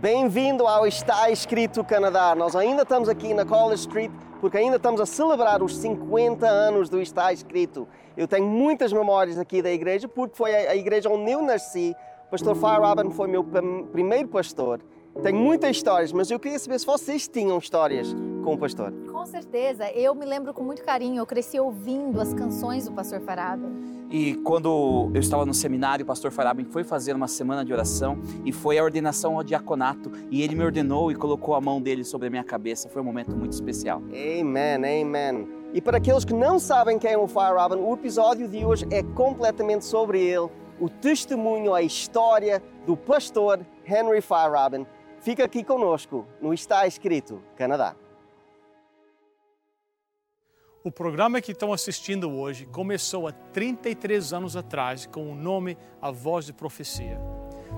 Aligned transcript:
Bem-vindo 0.00 0.64
ao 0.64 0.86
Está 0.86 1.28
Escrito 1.28 1.82
Canadá. 1.82 2.32
Nós 2.32 2.54
ainda 2.54 2.82
estamos 2.82 3.08
aqui 3.08 3.34
na 3.34 3.44
College 3.44 3.80
Street 3.80 4.12
porque 4.40 4.56
ainda 4.56 4.76
estamos 4.76 5.00
a 5.00 5.06
celebrar 5.06 5.60
os 5.60 5.76
50 5.76 6.46
anos 6.46 6.88
do 6.88 7.02
Está 7.02 7.32
Escrito. 7.32 7.88
Eu 8.16 8.28
tenho 8.28 8.46
muitas 8.46 8.92
memórias 8.92 9.36
aqui 9.40 9.60
da 9.60 9.72
igreja 9.72 10.06
porque 10.06 10.36
foi 10.36 10.54
a 10.54 10.76
igreja 10.76 11.08
onde 11.10 11.32
eu 11.32 11.42
nasci. 11.42 11.96
Pastor 12.30 12.56
Robin 12.56 13.10
foi 13.10 13.26
meu 13.26 13.42
primeiro 13.90 14.28
pastor. 14.28 14.80
Tenho 15.22 15.36
muitas 15.36 15.76
histórias, 15.76 16.12
mas 16.12 16.30
eu 16.30 16.38
queria 16.38 16.58
saber 16.60 16.78
se 16.78 16.86
vocês 16.86 17.26
tinham 17.26 17.58
histórias 17.58 18.14
com 18.44 18.54
o 18.54 18.58
pastor. 18.58 18.92
Com 19.10 19.26
certeza. 19.26 19.90
Eu 19.90 20.14
me 20.14 20.24
lembro 20.24 20.54
com 20.54 20.62
muito 20.62 20.82
carinho. 20.84 21.18
Eu 21.18 21.26
cresci 21.26 21.58
ouvindo 21.58 22.20
as 22.20 22.32
canções 22.32 22.84
do 22.84 22.92
pastor 22.92 23.20
Faraben. 23.20 23.68
E 24.10 24.34
quando 24.36 25.10
eu 25.12 25.20
estava 25.20 25.44
no 25.44 25.52
seminário, 25.52 26.04
o 26.04 26.06
pastor 26.06 26.30
Faraben 26.30 26.64
foi 26.64 26.84
fazer 26.84 27.14
uma 27.16 27.26
semana 27.26 27.64
de 27.64 27.72
oração 27.72 28.18
e 28.44 28.52
foi 28.52 28.78
a 28.78 28.84
ordenação 28.84 29.36
ao 29.36 29.42
diaconato. 29.42 30.12
E 30.30 30.40
ele 30.40 30.54
me 30.54 30.64
ordenou 30.64 31.10
e 31.10 31.16
colocou 31.16 31.56
a 31.56 31.60
mão 31.60 31.82
dele 31.82 32.04
sobre 32.04 32.28
a 32.28 32.30
minha 32.30 32.44
cabeça. 32.44 32.88
Foi 32.88 33.02
um 33.02 33.04
momento 33.04 33.36
muito 33.36 33.52
especial. 33.52 34.00
Amen, 34.12 35.02
amen. 35.02 35.48
E 35.74 35.80
para 35.80 35.98
aqueles 35.98 36.24
que 36.24 36.32
não 36.32 36.60
sabem 36.60 36.96
quem 36.96 37.12
é 37.12 37.18
o 37.18 37.26
Faraben, 37.26 37.78
o 37.78 37.92
episódio 37.92 38.46
de 38.46 38.64
hoje 38.64 38.86
é 38.90 39.02
completamente 39.02 39.84
sobre 39.84 40.20
ele. 40.20 40.48
O 40.80 40.88
testemunho, 40.88 41.74
a 41.74 41.82
história 41.82 42.62
do 42.86 42.96
pastor 42.96 43.60
Henry 43.84 44.20
Faraben. 44.20 44.86
Fica 45.20 45.44
aqui 45.44 45.64
conosco 45.64 46.26
no 46.40 46.54
Está 46.54 46.86
Escrito 46.86 47.42
Canadá. 47.56 47.96
O 50.84 50.92
programa 50.92 51.40
que 51.40 51.52
estão 51.52 51.72
assistindo 51.72 52.30
hoje 52.30 52.64
começou 52.66 53.26
há 53.26 53.32
33 53.32 54.32
anos 54.32 54.56
atrás 54.56 55.06
com 55.06 55.30
o 55.30 55.34
nome 55.34 55.76
A 56.00 56.10
Voz 56.10 56.46
de 56.46 56.52
Profecia. 56.52 57.20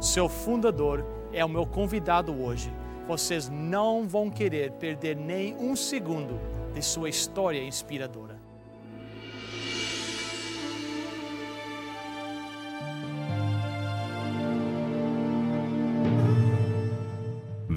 Seu 0.00 0.28
fundador 0.28 1.04
é 1.32 1.44
o 1.44 1.48
meu 1.48 1.66
convidado 1.66 2.32
hoje. 2.42 2.72
Vocês 3.08 3.48
não 3.48 4.06
vão 4.06 4.30
querer 4.30 4.72
perder 4.72 5.16
nem 5.16 5.56
um 5.56 5.74
segundo 5.74 6.38
de 6.74 6.82
sua 6.82 7.08
história 7.08 7.62
inspiradora. 7.62 8.39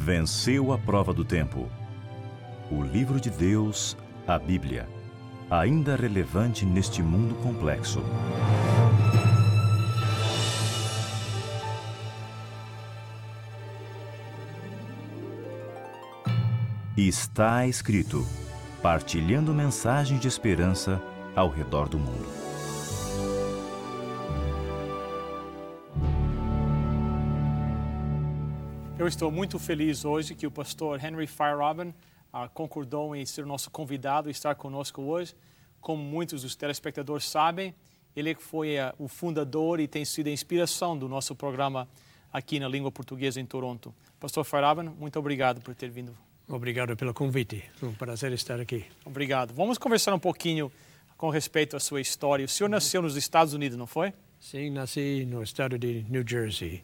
Venceu 0.05 0.73
a 0.73 0.77
prova 0.77 1.13
do 1.13 1.23
tempo. 1.23 1.69
O 2.69 2.83
livro 2.83 3.21
de 3.21 3.29
Deus, 3.29 3.95
a 4.27 4.37
Bíblia 4.37 4.85
ainda 5.49 5.95
relevante 5.95 6.65
neste 6.65 7.01
mundo 7.01 7.35
complexo. 7.35 8.03
Está 16.97 17.65
escrito, 17.65 18.27
partilhando 18.81 19.53
mensagens 19.53 20.19
de 20.19 20.27
esperança 20.27 21.01
ao 21.33 21.47
redor 21.47 21.87
do 21.87 21.97
mundo. 21.97 22.42
Eu 29.03 29.07
estou 29.09 29.29
muito 29.29 29.59
feliz 29.59 30.05
hoje 30.05 30.33
que 30.33 30.47
o 30.47 30.51
pastor 30.51 30.97
Henry 31.03 31.27
Feyerabend 31.27 31.93
ah, 32.31 32.47
concordou 32.47 33.13
em 33.13 33.25
ser 33.25 33.45
nosso 33.45 33.69
convidado 33.69 34.29
e 34.29 34.31
estar 34.31 34.55
conosco 34.55 35.01
hoje. 35.01 35.35
Como 35.81 36.01
muitos 36.01 36.43
dos 36.43 36.55
telespectadores 36.55 37.29
sabem, 37.29 37.75
ele 38.15 38.33
foi 38.33 38.79
ah, 38.79 38.95
o 38.97 39.09
fundador 39.09 39.81
e 39.81 39.89
tem 39.89 40.05
sido 40.05 40.27
a 40.27 40.31
inspiração 40.31 40.97
do 40.97 41.09
nosso 41.09 41.35
programa 41.35 41.85
aqui 42.31 42.61
na 42.61 42.69
língua 42.69 42.89
portuguesa 42.93 43.41
em 43.41 43.45
Toronto. 43.45 43.93
Pastor 44.21 44.45
Faraban, 44.45 44.85
muito 44.97 45.19
obrigado 45.19 45.59
por 45.59 45.75
ter 45.75 45.89
vindo. 45.89 46.15
Obrigado 46.47 46.95
pelo 46.95 47.13
convite. 47.13 47.61
É 47.81 47.85
um 47.85 47.93
prazer 47.93 48.31
estar 48.31 48.57
aqui. 48.57 48.85
Obrigado. 49.03 49.53
Vamos 49.53 49.77
conversar 49.77 50.13
um 50.13 50.19
pouquinho 50.19 50.71
com 51.17 51.29
respeito 51.29 51.75
à 51.75 51.79
sua 51.81 51.99
história. 51.99 52.45
O 52.45 52.47
senhor 52.47 52.69
nasceu 52.69 53.01
nos 53.01 53.17
Estados 53.17 53.53
Unidos, 53.53 53.77
não 53.77 53.85
foi? 53.85 54.13
Sim, 54.39 54.69
nasci 54.69 55.25
no 55.25 55.43
estado 55.43 55.77
de 55.77 56.05
New 56.09 56.23
Jersey 56.25 56.81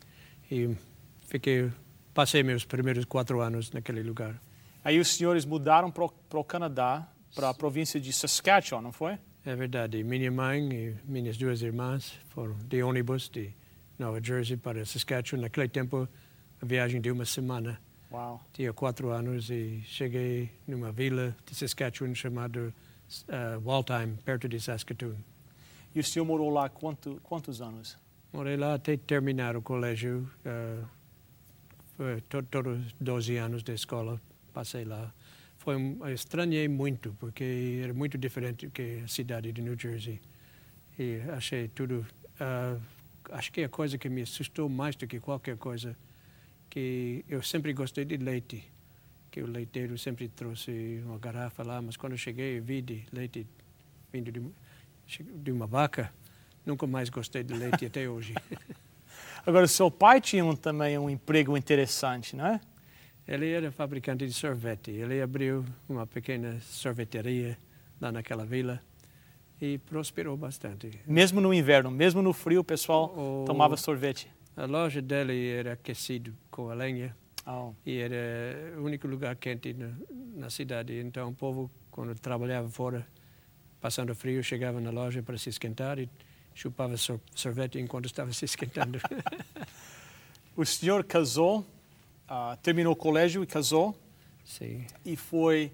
e 0.52 0.76
fiquei 1.22 1.72
passei 2.20 2.44
meus 2.44 2.66
primeiros 2.66 3.06
quatro 3.06 3.40
anos 3.40 3.72
naquele 3.72 4.04
lugar. 4.04 4.42
Aí 4.84 5.00
os 5.00 5.08
senhores 5.08 5.46
mudaram 5.46 5.90
para 5.90 6.38
o 6.38 6.44
Canadá, 6.44 7.08
para 7.34 7.48
a 7.48 7.54
província 7.54 7.98
de 7.98 8.12
Saskatchewan, 8.12 8.82
não 8.82 8.92
foi? 8.92 9.18
É 9.46 9.56
verdade. 9.56 10.04
Minha 10.04 10.30
mãe 10.30 10.70
e 10.70 10.96
minhas 11.06 11.38
duas 11.38 11.62
irmãs 11.62 12.20
foram 12.28 12.58
de 12.66 12.84
ônibus 12.84 13.30
de 13.30 13.54
Nova 13.98 14.22
Jersey 14.22 14.58
para 14.58 14.84
Saskatchewan. 14.84 15.44
Naquele 15.44 15.70
tempo, 15.70 16.10
a 16.62 16.66
viagem 16.66 17.00
de 17.00 17.10
uma 17.10 17.24
semana. 17.24 17.80
Uau. 18.12 18.46
Tinha 18.52 18.74
quatro 18.74 19.12
anos 19.12 19.50
e 19.50 19.82
cheguei 19.86 20.52
numa 20.68 20.92
vila 20.92 21.34
de 21.46 21.56
Saskatchewan 21.56 22.14
chamada 22.14 22.60
uh, 23.30 23.62
Waltheim, 23.64 24.18
perto 24.26 24.50
de 24.50 24.60
Saskatoon. 24.60 25.16
E 25.96 26.02
o 26.02 26.04
senhor 26.04 26.26
morou 26.26 26.50
lá 26.50 26.68
quanto, 26.68 27.18
quantos 27.24 27.62
anos? 27.62 27.98
Morei 28.34 28.58
lá 28.58 28.74
até 28.74 28.98
terminar 28.98 29.56
o 29.56 29.62
colégio. 29.62 30.30
Uh, 30.46 30.99
foi 32.00 32.22
todos 32.22 32.96
12 33.02 33.36
anos 33.36 33.62
de 33.62 33.74
escola 33.74 34.22
passei 34.54 34.86
lá. 34.86 35.14
Foi 35.58 35.76
estranhei 36.14 36.70
muito 36.70 37.14
porque 37.20 37.82
era 37.84 37.94
muito 37.94 38.18
diferente 38.18 38.68
do 38.68 38.72
que 38.72 39.02
a 39.04 39.08
cidade 39.10 39.52
de 39.52 39.62
New 39.62 39.78
Jersey 39.78 40.22
e 40.98 41.20
achei 41.36 41.68
tudo. 41.68 42.08
Uh, 42.40 42.82
acho 43.32 43.52
que 43.52 43.66
a 43.66 43.68
coisa 43.68 43.98
que 43.98 44.08
me 44.08 44.22
assustou 44.22 44.70
mais 44.70 44.96
do 44.96 45.06
que 45.06 45.20
qualquer 45.20 45.58
coisa 45.58 45.94
que 46.70 47.26
eu 47.28 47.44
sempre 47.44 47.74
gostei 47.74 48.06
de 48.06 48.16
leite, 48.16 48.64
que 49.30 49.42
o 49.42 49.46
leiteiro 49.46 49.98
sempre 49.98 50.30
trouxe 50.30 51.02
uma 51.06 51.20
garrafa 51.20 51.64
lá, 51.64 51.82
mas 51.82 51.98
quando 51.98 52.14
eu 52.14 52.18
cheguei 52.18 52.56
e 52.56 52.60
vi 52.62 52.82
de 52.82 53.04
leite 53.12 53.46
vindo 54.10 54.32
de, 54.32 54.42
de 55.22 55.52
uma 55.52 55.68
vaca, 55.68 56.14
nunca 56.66 56.88
mais 56.88 57.10
gostei 57.10 57.44
de 57.44 57.54
leite 57.56 57.84
até 57.88 58.08
hoje. 58.08 58.34
Agora, 59.46 59.68
seu 59.68 59.90
pai 59.90 60.20
tinha 60.22 60.44
um, 60.44 60.56
também 60.56 60.98
um 60.98 61.10
emprego 61.10 61.58
interessante, 61.58 62.36
não 62.36 62.46
é? 62.46 62.62
Ele 63.28 63.52
era 63.52 63.72
fabricante 63.72 64.26
de 64.26 64.34
sorvete. 64.34 64.92
Ele 64.92 65.22
abriu 65.22 65.64
uma 65.88 66.08
pequena 66.08 66.60
sorveteria 66.62 67.58
lá 68.02 68.12
naquela 68.12 68.46
vila 68.46 68.82
e 69.62 69.78
prosperou 69.78 70.36
bastante. 70.36 71.00
Mesmo 71.06 71.40
no 71.40 71.54
inverno, 71.54 71.92
mesmo 71.92 72.22
no 72.22 72.34
frio, 72.34 72.62
o 72.62 72.64
pessoal 72.64 73.14
o, 73.16 73.46
tomava 73.46 73.78
sorvete. 73.78 74.32
A 74.56 74.66
loja 74.66 75.02
dele 75.02 75.50
era 75.50 75.74
aquecido 75.74 76.36
com 76.50 76.70
a 76.70 76.74
lenha 76.74 77.16
oh. 77.46 77.74
e 77.86 78.00
era 78.00 78.80
o 78.80 78.84
único 78.84 79.08
lugar 79.08 79.36
quente 79.36 79.74
na, 79.74 79.92
na 80.36 80.50
cidade. 80.50 81.00
Então 81.00 81.30
o 81.30 81.34
povo, 81.34 81.70
quando 81.92 82.16
trabalhava 82.16 82.68
fora, 82.70 83.06
passando 83.80 84.16
frio, 84.16 84.44
chegava 84.44 84.82
na 84.82 84.90
loja 84.90 85.22
para 85.22 85.38
se 85.38 85.50
esquentar 85.50 86.00
e 86.00 86.10
chupava 86.54 86.96
sorvete 87.36 87.80
enquanto 87.80 88.06
estava 88.06 88.32
se 88.34 88.46
esquentando. 88.46 89.00
o 90.56 90.66
senhor 90.66 91.04
casou 91.04 91.66
uh, 92.30 92.56
terminou 92.62 92.94
o 92.94 92.96
colégio 92.96 93.44
e 93.44 93.48
casou. 93.48 93.98
Sim. 94.46 94.86
E 95.04 95.16
foi 95.16 95.72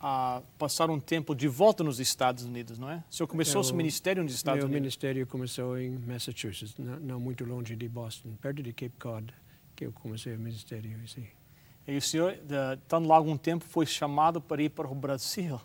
uh, 0.00 0.42
passar 0.58 0.90
um 0.90 1.00
tempo 1.00 1.34
de 1.34 1.48
volta 1.48 1.82
nos 1.84 2.00
Estados 2.00 2.44
Unidos, 2.44 2.78
não 2.78 2.90
é? 2.90 3.02
O 3.10 3.14
senhor 3.14 3.26
começou 3.26 3.60
o 3.60 3.64
seu 3.64 3.74
ministério 3.74 4.22
nos 4.22 4.34
Estados 4.34 4.58
meu 4.58 4.66
Unidos? 4.66 4.72
Meu 4.72 4.80
ministério 4.80 5.26
começou 5.26 5.78
em 5.78 5.90
Massachusetts, 5.98 6.76
não, 6.78 7.00
não, 7.00 7.20
muito 7.20 7.44
longe 7.44 7.76
de 7.76 7.88
Boston, 7.88 8.30
perto 8.40 8.62
de 8.62 8.72
Cape 8.72 8.94
Cod, 8.98 9.32
que 9.74 9.86
eu 9.86 9.92
comecei 9.92 10.34
o 10.34 10.38
ministério. 10.38 10.90
Sim. 11.06 11.26
E 11.86 11.96
o 11.96 12.02
senhor, 12.02 12.38
estando 12.80 13.08
lá 13.08 13.16
algum 13.16 13.36
tempo, 13.36 13.64
foi 13.64 13.86
chamado 13.86 14.40
para 14.40 14.62
ir 14.62 14.68
para 14.68 14.86
o 14.86 14.94
Brasil? 14.94 15.60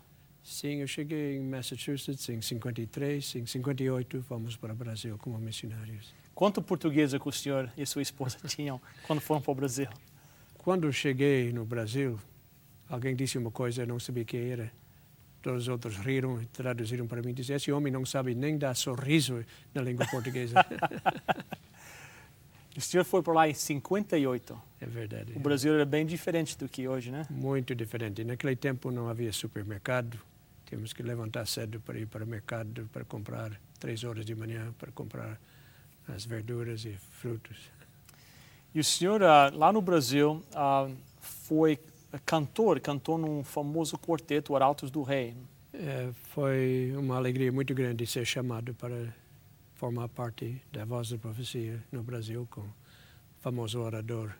Sim, 0.48 0.76
eu 0.76 0.86
cheguei 0.86 1.36
em 1.36 1.40
Massachusetts 1.40 2.26
em 2.30 2.40
53, 2.40 3.36
em 3.36 3.44
58 3.44 4.22
fomos 4.22 4.56
para 4.56 4.72
o 4.72 4.76
Brasil 4.76 5.18
como 5.18 5.38
missionários. 5.38 6.14
Quanto 6.34 6.62
português 6.62 7.12
que 7.12 7.28
o 7.28 7.30
senhor 7.30 7.70
e 7.76 7.84
sua 7.84 8.00
esposa 8.00 8.38
tinham 8.48 8.80
quando 9.06 9.20
foram 9.20 9.42
para 9.42 9.52
o 9.52 9.54
Brasil? 9.54 9.88
Quando 10.56 10.90
cheguei 10.90 11.52
no 11.52 11.66
Brasil, 11.66 12.18
alguém 12.88 13.14
disse 13.14 13.36
uma 13.36 13.50
coisa, 13.50 13.82
eu 13.82 13.86
não 13.86 14.00
sabia 14.00 14.22
o 14.22 14.26
que 14.26 14.38
era. 14.38 14.72
Todos 15.42 15.64
os 15.64 15.68
outros 15.68 15.98
riram 15.98 16.40
e 16.40 16.46
traduziram 16.46 17.06
para 17.06 17.20
mim. 17.20 17.34
Disseram, 17.34 17.58
esse 17.58 17.70
homem 17.70 17.92
não 17.92 18.06
sabe 18.06 18.34
nem 18.34 18.56
dar 18.56 18.74
sorriso 18.74 19.44
na 19.74 19.82
língua 19.82 20.06
portuguesa. 20.06 20.54
o 22.74 22.80
senhor 22.80 23.04
foi 23.04 23.22
por 23.22 23.34
lá 23.34 23.46
em 23.46 23.54
58. 23.54 24.62
É 24.80 24.86
verdade. 24.86 25.34
O 25.36 25.40
Brasil 25.40 25.74
era 25.74 25.84
bem 25.84 26.06
diferente 26.06 26.56
do 26.56 26.66
que 26.70 26.88
hoje, 26.88 27.10
né? 27.10 27.26
Muito 27.28 27.74
diferente. 27.74 28.24
Naquele 28.24 28.56
tempo 28.56 28.90
não 28.90 29.10
havia 29.10 29.30
supermercado. 29.30 30.18
Tínhamos 30.68 30.92
que 30.92 31.02
levantar 31.02 31.46
cedo 31.46 31.80
para 31.80 31.98
ir 31.98 32.06
para 32.06 32.24
o 32.24 32.26
mercado 32.26 32.86
para 32.92 33.02
comprar, 33.02 33.58
três 33.80 34.04
horas 34.04 34.26
de 34.26 34.34
manhã, 34.34 34.70
para 34.78 34.92
comprar 34.92 35.40
as 36.06 36.26
verduras 36.26 36.84
e 36.84 36.92
frutos. 36.92 37.56
E 38.74 38.80
o 38.80 38.84
senhor, 38.84 39.22
uh, 39.22 39.56
lá 39.56 39.72
no 39.72 39.80
Brasil, 39.80 40.44
uh, 40.52 40.94
foi 41.20 41.78
cantor, 42.26 42.80
cantou 42.80 43.16
num 43.16 43.42
famoso 43.42 43.96
quarteto, 43.96 44.54
Arautos 44.54 44.90
do 44.90 45.02
Rei. 45.02 45.34
É, 45.72 46.10
foi 46.34 46.92
uma 46.98 47.16
alegria 47.16 47.50
muito 47.50 47.74
grande 47.74 48.06
ser 48.06 48.26
chamado 48.26 48.74
para 48.74 49.14
formar 49.74 50.08
parte 50.08 50.60
da 50.70 50.84
Voz 50.84 51.08
da 51.08 51.16
Profecia 51.16 51.82
no 51.90 52.02
Brasil 52.02 52.46
com 52.50 52.60
o 52.60 52.74
famoso 53.40 53.80
orador 53.80 54.34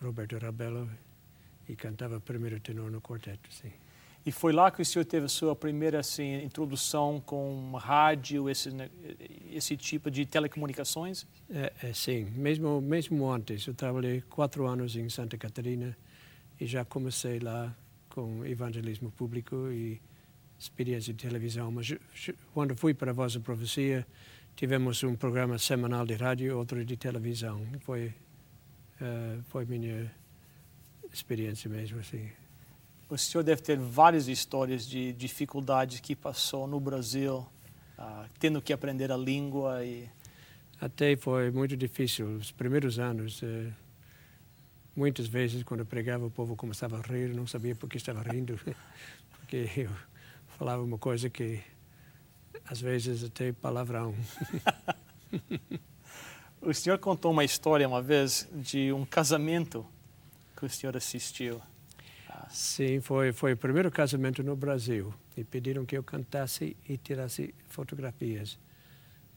Roberto 0.00 0.38
Rabello 0.38 0.88
e 1.68 1.76
cantava 1.76 2.18
primeiro 2.18 2.58
tenor 2.60 2.90
no 2.90 3.00
quarteto, 3.00 3.52
sim. 3.52 3.72
E 4.24 4.30
foi 4.30 4.52
lá 4.52 4.70
que 4.70 4.82
o 4.82 4.84
senhor 4.84 5.04
teve 5.04 5.26
a 5.26 5.28
sua 5.28 5.56
primeira 5.56 6.00
assim, 6.00 6.42
introdução 6.42 7.22
com 7.24 7.72
rádio, 7.76 8.50
esse, 8.50 8.70
esse 9.50 9.76
tipo 9.76 10.10
de 10.10 10.26
telecomunicações? 10.26 11.26
É, 11.48 11.72
é, 11.82 11.92
sim, 11.94 12.24
mesmo, 12.36 12.82
mesmo 12.82 13.30
antes. 13.30 13.66
Eu 13.66 13.74
trabalhei 13.74 14.20
quatro 14.22 14.66
anos 14.66 14.94
em 14.94 15.08
Santa 15.08 15.38
Catarina 15.38 15.96
e 16.60 16.66
já 16.66 16.84
comecei 16.84 17.38
lá 17.38 17.74
com 18.10 18.44
evangelismo 18.44 19.10
público 19.10 19.70
e 19.72 20.00
experiência 20.58 21.14
de 21.14 21.26
televisão. 21.26 21.70
Mas 21.72 21.94
quando 22.52 22.76
fui 22.76 22.92
para 22.92 23.12
a 23.12 23.14
Voz 23.14 23.32
da 23.32 23.40
Profecia, 23.40 24.06
tivemos 24.54 25.02
um 25.02 25.16
programa 25.16 25.58
semanal 25.58 26.04
de 26.04 26.14
rádio, 26.14 26.58
outro 26.58 26.84
de 26.84 26.96
televisão. 26.96 27.66
Foi, 27.80 28.08
uh, 29.00 29.42
foi 29.44 29.64
minha 29.64 30.12
experiência 31.10 31.70
mesmo, 31.70 32.00
assim. 32.00 32.28
O 33.10 33.18
senhor 33.18 33.42
deve 33.42 33.60
ter 33.60 33.76
várias 33.76 34.28
histórias 34.28 34.86
de 34.86 35.12
dificuldades 35.12 35.98
que 35.98 36.14
passou 36.14 36.68
no 36.68 36.78
Brasil, 36.78 37.44
uh, 37.98 38.24
tendo 38.38 38.62
que 38.62 38.72
aprender 38.72 39.10
a 39.10 39.16
língua 39.16 39.84
e... 39.84 40.08
Até 40.80 41.16
foi 41.16 41.50
muito 41.50 41.76
difícil. 41.76 42.36
Os 42.36 42.52
primeiros 42.52 43.00
anos, 43.00 43.42
uh, 43.42 43.72
muitas 44.94 45.26
vezes, 45.26 45.64
quando 45.64 45.80
eu 45.80 45.86
pregava, 45.86 46.24
o 46.24 46.30
povo 46.30 46.54
começava 46.54 46.98
a 46.98 47.02
rir, 47.02 47.34
não 47.34 47.48
sabia 47.48 47.74
por 47.74 47.88
que 47.88 47.96
estava 47.96 48.22
rindo, 48.22 48.60
porque 49.40 49.68
eu 49.76 49.90
falava 50.56 50.80
uma 50.80 50.96
coisa 50.96 51.28
que, 51.28 51.60
às 52.64 52.80
vezes, 52.80 53.24
até 53.24 53.52
palavrão. 53.52 54.14
o 56.62 56.72
senhor 56.72 57.00
contou 57.00 57.32
uma 57.32 57.42
história 57.42 57.88
uma 57.88 58.00
vez 58.00 58.48
de 58.52 58.92
um 58.92 59.04
casamento 59.04 59.84
que 60.56 60.64
o 60.64 60.70
senhor 60.70 60.96
assistiu. 60.96 61.60
Sim, 62.48 63.00
foi, 63.00 63.32
foi 63.32 63.52
o 63.52 63.56
primeiro 63.56 63.90
casamento 63.90 64.42
no 64.42 64.56
Brasil. 64.56 65.12
E 65.36 65.44
pediram 65.44 65.84
que 65.84 65.96
eu 65.96 66.02
cantasse 66.02 66.76
e 66.88 66.96
tirasse 66.96 67.54
fotografias. 67.68 68.58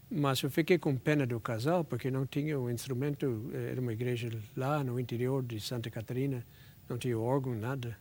Mas 0.09 0.41
eu 0.43 0.51
fiquei 0.51 0.77
com 0.77 0.95
pena 0.95 1.25
do 1.25 1.39
casal, 1.39 1.83
porque 1.83 2.11
não 2.11 2.25
tinha 2.25 2.59
o 2.59 2.69
instrumento. 2.69 3.49
Era 3.53 3.81
uma 3.81 3.93
igreja 3.93 4.29
lá 4.55 4.83
no 4.83 4.99
interior 4.99 5.43
de 5.43 5.59
Santa 5.59 5.89
Catarina, 5.89 6.45
não 6.87 6.97
tinha 6.97 7.17
órgão, 7.17 7.55
nada. 7.55 7.97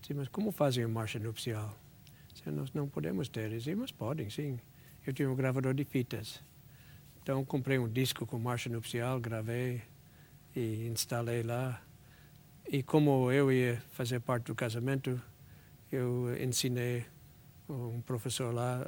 Disse, 0.00 0.14
mas 0.14 0.28
como 0.28 0.52
fazem 0.52 0.84
a 0.84 0.88
marcha 0.88 1.18
nupcial? 1.18 1.76
Disse, 2.32 2.50
nós 2.50 2.72
não 2.72 2.88
podemos 2.88 3.28
ter. 3.28 3.50
Disse, 3.50 3.74
mas 3.74 3.90
podem, 3.90 4.30
sim. 4.30 4.58
Eu 5.04 5.12
tinha 5.12 5.30
um 5.30 5.34
gravador 5.34 5.74
de 5.74 5.84
fitas. 5.84 6.40
Então 7.22 7.44
comprei 7.44 7.78
um 7.78 7.88
disco 7.88 8.24
com 8.26 8.38
marcha 8.38 8.70
nupcial, 8.70 9.18
gravei 9.20 9.82
e 10.54 10.86
instalei 10.86 11.42
lá. 11.42 11.82
E 12.68 12.82
como 12.82 13.30
eu 13.32 13.50
ia 13.52 13.82
fazer 13.92 14.20
parte 14.20 14.46
do 14.46 14.54
casamento, 14.54 15.20
eu 15.90 16.34
ensinei 16.42 17.04
um 17.68 18.00
professor 18.00 18.52
lá 18.54 18.82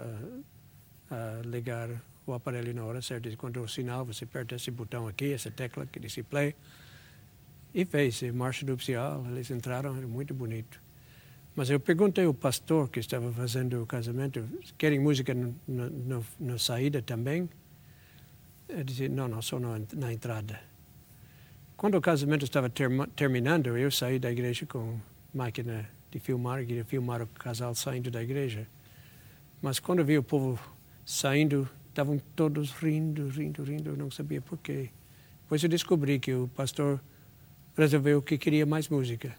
a, 1.10 1.14
a 1.14 1.42
ligar 1.42 1.88
o 2.26 2.32
aparelho 2.32 2.74
na 2.74 2.84
hora 2.84 3.02
certa. 3.02 3.34
Quando 3.36 3.62
o 3.62 3.68
sinal, 3.68 4.04
você 4.04 4.24
aperta 4.24 4.54
esse 4.54 4.70
botão 4.70 5.08
aqui, 5.08 5.32
essa 5.32 5.50
tecla 5.50 5.86
que 5.86 5.98
diz 5.98 6.16
play. 6.28 6.54
E 7.74 7.84
fez 7.84 8.22
marcha 8.32 8.64
nupcial. 8.66 9.24
Eles 9.26 9.50
entraram, 9.50 9.96
era 9.96 10.06
muito 10.06 10.32
bonito. 10.34 10.80
Mas 11.54 11.68
eu 11.68 11.78
perguntei 11.78 12.24
ao 12.24 12.32
pastor 12.32 12.88
que 12.88 12.98
estava 12.98 13.30
fazendo 13.32 13.82
o 13.82 13.86
casamento, 13.86 14.48
querem 14.78 14.98
música 14.98 15.34
na 16.40 16.58
saída 16.58 17.02
também? 17.02 17.48
Ele 18.68 18.84
disse, 18.84 19.08
não, 19.08 19.28
não, 19.28 19.42
só 19.42 19.58
na, 19.60 19.78
na 19.94 20.12
entrada. 20.12 20.58
Quando 21.76 21.96
o 21.96 22.00
casamento 22.00 22.44
estava 22.44 22.70
ter, 22.70 22.88
terminando, 23.16 23.76
eu 23.76 23.90
saí 23.90 24.18
da 24.18 24.30
igreja 24.30 24.66
com 24.66 25.00
máquina 25.34 25.88
de 26.10 26.20
filmar, 26.20 26.64
queria 26.64 26.84
filmar 26.84 27.22
o 27.22 27.26
casal 27.26 27.74
saindo 27.74 28.10
da 28.10 28.22
igreja. 28.22 28.68
Mas 29.60 29.80
quando 29.80 30.04
vi 30.04 30.18
o 30.18 30.22
povo 30.22 30.60
saindo, 31.04 31.68
estavam 31.88 32.20
todos 32.36 32.70
rindo, 32.72 33.28
rindo, 33.28 33.62
rindo, 33.62 33.90
eu 33.90 33.96
não 33.96 34.10
sabia 34.10 34.40
por 34.40 34.58
quê. 34.58 34.90
Depois 35.42 35.62
eu 35.62 35.68
descobri 35.68 36.18
que 36.18 36.32
o 36.32 36.48
pastor 36.48 37.00
resolveu 37.76 38.22
que 38.22 38.38
queria 38.38 38.66
mais 38.66 38.88
música 38.88 39.34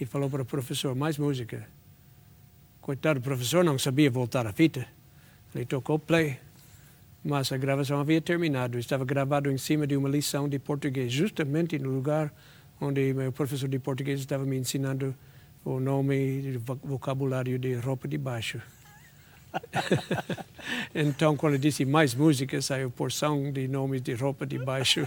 e 0.00 0.04
falou 0.04 0.28
para 0.28 0.42
o 0.42 0.46
professor, 0.46 0.94
mais 0.94 1.18
música. 1.18 1.68
Coitado 2.80 3.20
do 3.20 3.22
professor, 3.22 3.64
não 3.64 3.78
sabia 3.78 4.10
voltar 4.10 4.46
a 4.46 4.52
fita. 4.52 4.86
Ele 5.54 5.64
tocou 5.64 5.98
play 5.98 6.38
mas 7.28 7.52
a 7.52 7.58
gravação 7.58 8.00
havia 8.00 8.22
terminado. 8.22 8.78
Estava 8.78 9.04
gravado 9.04 9.50
em 9.50 9.58
cima 9.58 9.86
de 9.86 9.94
uma 9.94 10.08
lição 10.08 10.48
de 10.48 10.58
português, 10.58 11.12
justamente 11.12 11.78
no 11.78 11.90
lugar 11.90 12.32
onde 12.80 13.12
meu 13.12 13.30
professor 13.30 13.68
de 13.68 13.78
português 13.78 14.18
estava 14.18 14.46
me 14.46 14.56
ensinando 14.56 15.14
o 15.62 15.78
nome 15.78 16.16
e 16.16 16.56
vocabulário 16.82 17.58
de 17.58 17.74
roupa 17.74 18.08
de 18.08 18.16
baixo. 18.16 18.62
então, 20.94 21.36
quando 21.36 21.54
eu 21.54 21.58
disse 21.58 21.84
mais 21.84 22.14
música, 22.14 22.62
saiu 22.62 22.90
porção 22.90 23.52
de 23.52 23.68
nomes 23.68 24.00
de 24.00 24.14
roupa 24.14 24.46
de 24.46 24.58
baixo. 24.58 25.06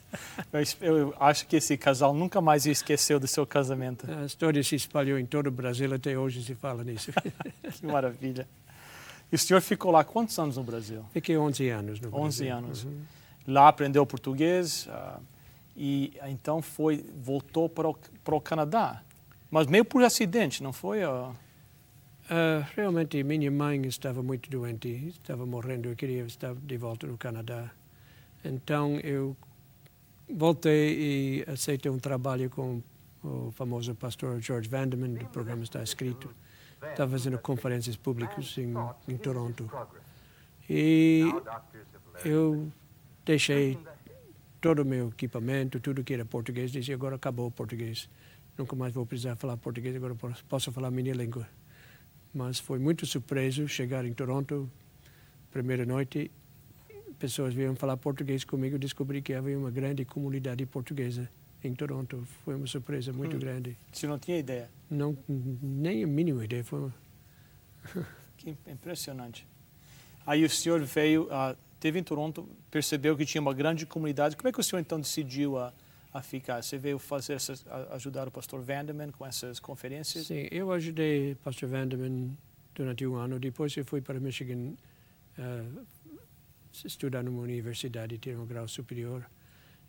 eu 0.82 1.14
acho 1.18 1.46
que 1.46 1.56
esse 1.56 1.78
casal 1.78 2.12
nunca 2.12 2.42
mais 2.42 2.66
esqueceu 2.66 3.18
do 3.18 3.26
seu 3.26 3.46
casamento. 3.46 4.06
A 4.10 4.26
história 4.26 4.62
se 4.62 4.74
espalhou 4.74 5.18
em 5.18 5.24
todo 5.24 5.46
o 5.46 5.50
Brasil, 5.50 5.94
até 5.94 6.18
hoje 6.18 6.42
se 6.42 6.54
fala 6.54 6.84
nisso. 6.84 7.10
que 7.72 7.86
maravilha. 7.86 8.46
E 9.30 9.34
o 9.34 9.38
senhor 9.38 9.60
ficou 9.60 9.90
lá 9.90 10.02
quantos 10.04 10.38
anos 10.38 10.56
no 10.56 10.64
Brasil? 10.64 11.04
Fiquei 11.12 11.36
11 11.36 11.68
anos 11.68 12.00
no 12.00 12.08
11 12.08 12.44
Brasil. 12.44 12.56
anos. 12.56 12.84
Uhum. 12.84 13.00
Lá 13.46 13.68
aprendeu 13.68 14.04
português 14.06 14.86
uh, 14.86 15.20
e 15.76 16.12
então 16.26 16.60
foi 16.62 17.04
voltou 17.22 17.68
para 17.68 17.88
o, 17.88 17.94
para 18.24 18.34
o 18.34 18.40
Canadá. 18.40 19.02
Mas 19.50 19.66
meio 19.66 19.84
por 19.84 20.02
acidente, 20.02 20.62
não 20.62 20.72
foi? 20.72 21.04
Uh... 21.04 21.34
Uh, 22.30 22.62
realmente, 22.76 23.22
minha 23.22 23.50
mãe 23.50 23.86
estava 23.86 24.22
muito 24.22 24.50
doente, 24.50 25.08
estava 25.08 25.46
morrendo, 25.46 25.88
eu 25.88 25.96
queria 25.96 26.24
estar 26.24 26.54
de 26.54 26.76
volta 26.76 27.06
no 27.06 27.16
Canadá. 27.16 27.70
Então 28.44 28.98
eu 29.00 29.34
voltei 30.28 30.98
e 30.98 31.50
aceitei 31.50 31.90
um 31.90 31.98
trabalho 31.98 32.50
com 32.50 32.82
o 33.24 33.50
famoso 33.52 33.94
pastor 33.94 34.40
George 34.42 34.68
Vandeman, 34.68 35.14
do 35.14 35.24
programa 35.26 35.62
Está 35.62 35.82
Escrito 35.82 36.28
estava 36.82 37.10
fazendo 37.12 37.38
conferências 37.38 37.96
públicas 37.96 38.56
em, 38.58 38.72
em 39.06 39.16
Toronto. 39.16 39.70
E 40.68 41.22
eu 42.24 42.70
deixei 43.24 43.78
todo 44.60 44.82
o 44.82 44.84
meu 44.84 45.08
equipamento, 45.08 45.80
tudo 45.80 46.04
que 46.04 46.14
era 46.14 46.24
português, 46.24 46.70
disse 46.70 46.92
agora 46.92 47.16
acabou 47.16 47.46
o 47.46 47.50
português. 47.50 48.08
Nunca 48.56 48.74
mais 48.74 48.92
vou 48.92 49.06
precisar 49.06 49.36
falar 49.36 49.56
português, 49.56 49.94
agora 49.94 50.14
posso 50.48 50.72
falar 50.72 50.90
minha 50.90 51.14
língua. 51.14 51.48
Mas 52.34 52.58
foi 52.58 52.78
muito 52.78 53.06
surpreso 53.06 53.66
chegar 53.68 54.04
em 54.04 54.12
Toronto, 54.12 54.70
primeira 55.50 55.86
noite, 55.86 56.30
pessoas 57.18 57.54
vieram 57.54 57.74
falar 57.74 57.96
português 57.96 58.44
comigo, 58.44 58.78
descobri 58.78 59.22
que 59.22 59.32
havia 59.32 59.58
uma 59.58 59.70
grande 59.70 60.04
comunidade 60.04 60.64
portuguesa 60.66 61.28
em 61.62 61.74
Toronto. 61.74 62.26
Foi 62.44 62.54
uma 62.54 62.66
surpresa 62.66 63.12
muito 63.12 63.36
hum. 63.36 63.40
grande. 63.40 63.76
Você 63.92 64.06
não 64.06 64.18
tinha 64.18 64.38
ideia? 64.38 64.68
Não, 64.90 65.16
nem 65.28 66.04
a 66.04 66.06
mínima 66.06 66.44
ideia. 66.44 66.64
Foi 66.64 66.90
Que 68.36 68.56
impressionante. 68.66 69.46
Aí 70.26 70.44
o 70.44 70.50
senhor 70.50 70.82
veio, 70.82 71.24
uh, 71.24 71.56
teve 71.80 71.98
em 71.98 72.02
Toronto, 72.02 72.48
percebeu 72.70 73.16
que 73.16 73.24
tinha 73.24 73.40
uma 73.40 73.54
grande 73.54 73.86
comunidade. 73.86 74.36
Como 74.36 74.48
é 74.48 74.52
que 74.52 74.60
o 74.60 74.62
senhor 74.62 74.80
então 74.80 75.00
decidiu 75.00 75.58
a, 75.58 75.72
a 76.12 76.22
ficar? 76.22 76.62
Você 76.62 76.78
veio 76.78 76.98
fazer 76.98 77.34
essas, 77.34 77.64
ajudar 77.92 78.28
o 78.28 78.30
pastor 78.30 78.60
Vanderman 78.60 79.10
com 79.10 79.26
essas 79.26 79.58
conferências? 79.58 80.26
Sim, 80.26 80.46
eu 80.50 80.70
ajudei 80.72 81.32
o 81.32 81.36
pastor 81.36 81.68
Vanderman 81.68 82.36
durante 82.74 83.06
um 83.06 83.16
ano. 83.16 83.40
Depois 83.40 83.76
eu 83.76 83.84
fui 83.84 84.00
para 84.00 84.20
Michigan 84.20 84.74
uh, 85.38 85.86
estudar 86.84 87.22
numa 87.22 87.42
universidade, 87.42 88.18
ter 88.18 88.38
um 88.38 88.46
grau 88.46 88.68
superior 88.68 89.28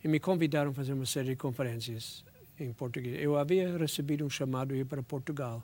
e 0.04 0.08
me 0.08 0.20
convidaram 0.20 0.72
a 0.72 0.74
fazer 0.74 0.94
uma 0.94 1.06
série 1.06 1.30
de 1.30 1.36
conferências 1.36 2.24
em 2.60 2.74
português. 2.74 3.22
Eu 3.22 3.38
havia 3.38 3.78
recebido 3.78 4.26
um 4.26 4.30
chamado 4.30 4.76
ir 4.76 4.86
para 4.86 5.02
Portugal 5.02 5.64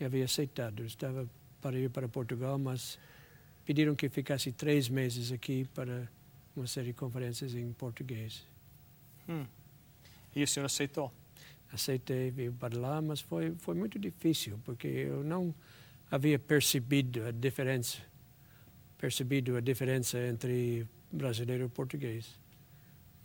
e 0.00 0.04
havia 0.04 0.24
aceitado. 0.24 0.84
Estava 0.84 1.28
para 1.60 1.78
ir 1.78 1.90
para 1.90 2.08
Portugal, 2.08 2.58
mas 2.58 2.98
pediram 3.64 3.94
que 3.94 4.08
ficasse 4.08 4.52
três 4.52 4.88
meses 4.88 5.32
aqui 5.32 5.66
para 5.74 6.08
uma 6.56 6.66
série 6.66 6.88
de 6.88 6.94
conferências 6.94 7.54
em 7.54 7.72
português. 7.72 8.44
Hum. 9.28 9.44
E 10.34 10.42
o 10.42 10.48
senhor 10.48 10.66
aceitou? 10.66 11.12
Aceitei, 11.72 12.30
vir 12.30 12.52
para 12.52 12.78
lá, 12.78 13.02
mas 13.02 13.20
foi 13.20 13.54
foi 13.58 13.74
muito 13.74 13.98
difícil 13.98 14.58
porque 14.64 14.88
eu 14.88 15.22
não 15.22 15.54
havia 16.10 16.38
percebido 16.38 17.26
a 17.26 17.30
diferença, 17.30 17.98
percebido 18.96 19.56
a 19.56 19.60
diferença 19.60 20.18
entre 20.18 20.86
brasileiro 21.12 21.66
e 21.66 21.68
português. 21.68 22.38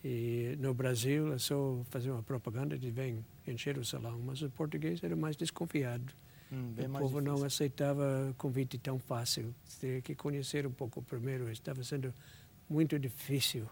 E 0.04 0.58
no 0.60 0.74
Brasil 0.74 1.34
é 1.34 1.38
só 1.38 1.80
fazer 1.90 2.12
uma 2.12 2.22
propaganda 2.22 2.78
de 2.78 2.92
vem 2.92 3.24
encher 3.48 3.78
o 3.78 3.86
salão, 3.86 4.20
mas 4.20 4.42
o 4.42 4.50
português 4.50 5.02
era 5.02 5.16
mais 5.16 5.36
desconfiado. 5.38 6.14
Hum, 6.52 6.74
o 6.78 6.90
povo 7.00 7.20
difícil. 7.20 7.22
não 7.22 7.44
aceitava 7.44 8.36
convite 8.38 8.78
tão 8.78 9.00
fácil. 9.00 9.56
Tinha 9.80 10.02
que 10.02 10.14
conhecer 10.14 10.68
um 10.68 10.72
pouco 10.72 11.02
primeiro. 11.02 11.50
Estava 11.50 11.84
sendo 11.84 12.14
muito 12.70 13.00
difícil. 13.00 13.66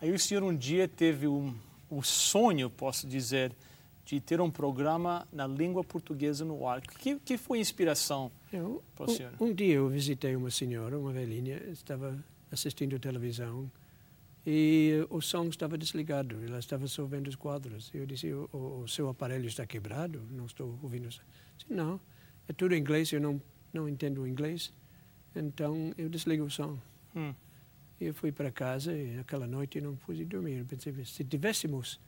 Aí 0.00 0.10
o 0.10 0.18
senhor 0.18 0.42
um 0.42 0.56
dia 0.56 0.88
teve 0.88 1.28
um, 1.28 1.54
o 1.90 2.02
sonho, 2.02 2.68
posso 2.70 3.06
dizer, 3.06 3.52
de 4.04 4.20
ter 4.20 4.40
um 4.40 4.50
programa 4.50 5.28
na 5.32 5.46
língua 5.46 5.84
portuguesa 5.84 6.44
no 6.44 6.66
ar. 6.66 6.80
Que, 6.80 7.18
que 7.20 7.36
foi 7.36 7.58
a 7.58 7.60
inspiração 7.60 8.30
Eu, 8.52 8.82
para 8.94 9.06
o 9.06 9.08
senhor? 9.10 9.32
um, 9.38 9.46
um 9.46 9.54
dia 9.54 9.74
eu 9.74 9.88
visitei 9.88 10.34
uma 10.34 10.50
senhora, 10.50 10.98
uma 10.98 11.12
velhinha, 11.12 11.62
estava 11.70 12.18
assistindo 12.50 12.98
televisão 12.98 13.70
e 14.46 15.04
o 15.10 15.20
som 15.20 15.48
estava 15.48 15.76
desligado, 15.76 16.40
ela 16.44 16.58
estava 16.60 16.86
só 16.86 17.04
vendo 17.04 17.26
os 17.26 17.34
quadros. 17.34 17.90
Eu 17.92 18.06
disse, 18.06 18.32
o, 18.32 18.48
o, 18.52 18.88
seu 18.88 19.08
aparelho 19.08 19.46
está 19.46 19.66
quebrado? 19.66 20.22
Não 20.30 20.46
estou 20.46 20.78
ouvindo. 20.82 21.08
Disse, 21.08 21.20
não, 21.68 22.00
é 22.48 22.52
tudo 22.52 22.74
em 22.74 22.78
inglês, 22.78 23.12
eu 23.12 23.20
não, 23.20 23.42
não 23.72 23.88
entendo 23.88 24.24
inglês, 24.26 24.72
então 25.34 25.92
eu 25.98 26.08
desligo 26.08 26.44
o 26.44 26.50
som. 26.50 26.78
Hum. 27.14 27.34
Eu 28.00 28.14
fui 28.14 28.30
para 28.30 28.50
casa 28.52 28.96
e 28.96 29.16
naquela 29.16 29.46
noite 29.48 29.80
não 29.80 29.96
pude 29.96 30.24
dormir. 30.24 30.58
Eu 30.58 30.64
pensei, 30.66 30.94
se 31.04 31.24
tivéssemos, 31.24 31.98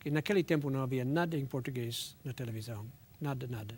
que 0.00 0.10
naquele 0.10 0.42
tempo 0.42 0.68
não 0.70 0.82
havia 0.82 1.04
nada 1.04 1.36
em 1.38 1.46
português 1.46 2.16
na 2.24 2.32
televisão, 2.32 2.86
nada, 3.20 3.46
nada. 3.46 3.74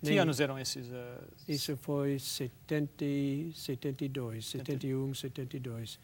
Que 0.00 0.10
Nem- 0.10 0.18
anos 0.18 0.38
eram 0.38 0.58
esses? 0.58 0.88
eh, 0.90 1.20
Isso 1.48 1.76
foi 1.76 2.18
70, 2.18 3.04
e 3.04 3.52
72, 3.54 4.46
71, 4.46 5.14
72. 5.14 5.98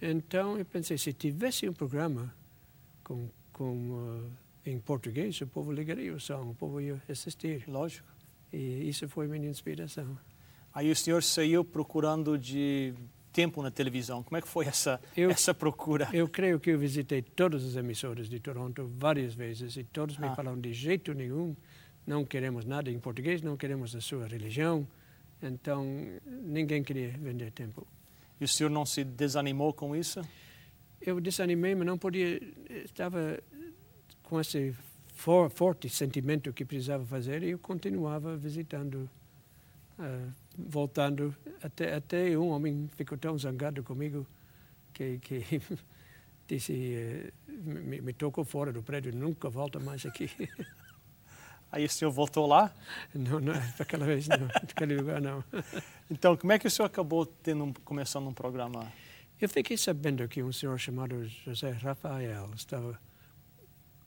Então 0.00 0.56
eu 0.58 0.64
pensei, 0.64 0.96
se 0.96 1.12
tivesse 1.12 1.68
um 1.68 1.72
programa 1.72 2.32
com, 3.02 3.28
com, 3.52 4.30
eh, 4.64 4.70
em 4.72 4.78
português, 4.78 5.40
o 5.40 5.46
povo 5.46 5.72
ligaria 5.72 6.12
o 6.14 6.20
som, 6.20 6.50
o 6.50 6.54
povo 6.54 6.80
ia 6.80 7.02
assistir. 7.08 7.64
Lógico. 7.66 8.06
E 8.52 8.88
isso 8.88 9.08
foi 9.08 9.26
minha 9.26 9.48
inspiração. 9.48 10.16
Aí 10.72 10.90
o 10.90 10.96
senhor 10.96 11.22
saiu 11.22 11.64
procurando 11.64 12.38
de 12.38 12.94
tempo 13.32 13.62
na 13.62 13.70
televisão. 13.70 14.22
Como 14.22 14.36
é 14.36 14.40
que 14.40 14.48
foi 14.48 14.66
essa, 14.66 15.00
Eu- 15.16 15.30
essa 15.30 15.52
procura? 15.52 16.08
Eu 16.12 16.28
creio 16.28 16.58
que 16.60 16.70
eu 16.70 16.78
visitei 16.78 17.20
todas 17.22 17.64
as 17.64 17.74
emissoras 17.76 18.28
de 18.28 18.38
Toronto 18.38 18.88
várias 18.96 19.34
vezes 19.34 19.76
e 19.76 19.84
todos 19.84 20.16
me 20.16 20.26
Ah. 20.28 20.34
falaram 20.34 20.60
de 20.60 20.72
jeito 20.72 21.12
nenhum, 21.12 21.56
não 22.06 22.24
queremos 22.24 22.64
nada 22.64 22.90
em 22.90 22.98
português, 22.98 23.42
não 23.42 23.56
queremos 23.56 23.94
a 23.96 24.00
sua 24.00 24.26
religião. 24.28 24.86
Então 25.42 25.84
ninguém 26.26 26.82
queria 26.82 27.10
vender 27.10 27.50
tempo. 27.52 27.86
E 28.40 28.44
o 28.44 28.48
senhor 28.48 28.70
não 28.70 28.86
se 28.86 29.04
desanimou 29.04 29.72
com 29.72 29.94
isso? 29.94 30.20
Eu 31.00 31.20
desanimei, 31.20 31.74
mas 31.74 31.86
não 31.86 31.98
podia, 31.98 32.40
estava 32.84 33.38
com 34.22 34.40
esse 34.40 34.74
for, 35.18 35.50
forte 35.50 35.88
sentimento 35.88 36.52
que 36.52 36.64
precisava 36.64 37.04
fazer 37.04 37.42
e 37.42 37.50
eu 37.50 37.58
continuava 37.58 38.36
visitando, 38.36 39.10
ah, 39.98 40.28
voltando, 40.56 41.34
até, 41.62 41.94
até 41.94 42.38
um 42.38 42.50
homem 42.50 42.88
ficou 42.96 43.18
tão 43.18 43.36
zangado 43.36 43.82
comigo 43.82 44.26
que, 44.92 45.18
que 45.18 45.42
disse, 46.46 46.72
eh, 46.94 47.32
me, 47.48 48.00
me 48.00 48.12
tocou 48.12 48.44
fora 48.44 48.72
do 48.72 48.82
prédio, 48.82 49.14
nunca 49.14 49.50
volta 49.50 49.80
mais 49.80 50.06
aqui. 50.06 50.30
Aí 51.70 51.84
o 51.84 51.88
senhor 51.88 52.10
voltou 52.10 52.46
lá? 52.46 52.72
não, 53.14 53.40
não, 53.40 53.52
daquela 53.78 54.06
vez 54.06 54.26
não, 54.28 54.46
daquele 54.46 54.96
lugar 54.96 55.20
não. 55.20 55.44
Então, 56.10 56.34
como 56.38 56.50
é 56.50 56.58
que 56.58 56.66
o 56.66 56.70
senhor 56.70 56.86
acabou 56.86 57.26
tendo 57.26 57.70
começando 57.84 58.26
um 58.26 58.32
programa? 58.32 58.90
Eu 59.38 59.46
fiquei 59.46 59.76
sabendo 59.76 60.26
que 60.26 60.42
um 60.42 60.50
senhor 60.50 60.78
chamado 60.78 61.28
José 61.28 61.70
Rafael 61.70 62.50
estava 62.56 62.98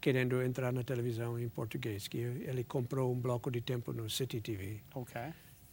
querendo 0.01 0.41
entrar 0.41 0.73
na 0.73 0.83
televisão 0.83 1.37
em 1.39 1.47
português, 1.47 2.07
que 2.07 2.17
ele 2.17 2.63
comprou 2.63 3.13
um 3.13 3.19
bloco 3.19 3.51
de 3.51 3.61
tempo 3.61 3.93
no 3.93 4.09
City 4.09 4.41
TV. 4.41 4.81
Ok. 4.95 5.21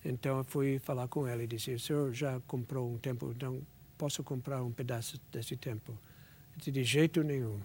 Então 0.04 0.38
eu 0.38 0.44
fui 0.44 0.78
falar 0.78 1.08
com 1.08 1.26
ele 1.26 1.44
e 1.44 1.46
disse, 1.46 1.72
o 1.72 1.80
senhor 1.80 2.12
já 2.12 2.38
comprou 2.46 2.92
um 2.92 2.98
tempo, 2.98 3.32
então 3.34 3.60
posso 3.96 4.22
comprar 4.22 4.62
um 4.62 4.70
pedaço 4.70 5.18
desse 5.32 5.56
tempo? 5.56 5.92
Ele 6.52 6.58
disse, 6.58 6.70
de 6.70 6.84
jeito 6.84 7.22
nenhum. 7.24 7.58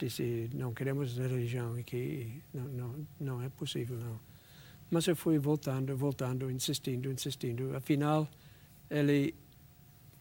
Disse, 0.00 0.48
não 0.54 0.72
queremos 0.72 1.18
religião 1.18 1.74
aqui, 1.74 2.42
não, 2.54 2.64
não, 2.64 3.06
não 3.20 3.42
é 3.42 3.50
possível, 3.50 3.98
não. 3.98 4.18
Mas 4.90 5.06
eu 5.06 5.14
fui 5.14 5.38
voltando, 5.38 5.94
voltando, 5.94 6.50
insistindo, 6.50 7.12
insistindo. 7.12 7.76
Afinal, 7.76 8.26
ele 8.90 9.34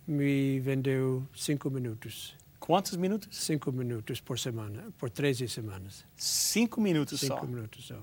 me 0.06 0.60
vendeu 0.60 1.26
cinco 1.34 1.70
minutos. 1.70 2.36
Quantos 2.60 2.98
minutos? 2.98 3.30
Cinco 3.32 3.72
minutos 3.72 4.20
por 4.20 4.38
semana, 4.38 4.92
por 4.98 5.10
13 5.10 5.48
semanas. 5.48 6.06
Cinco 6.18 6.82
minutos 6.82 7.22
Cinco 7.22 7.40
só. 7.40 7.46
minutos 7.48 7.86
só. 7.86 8.02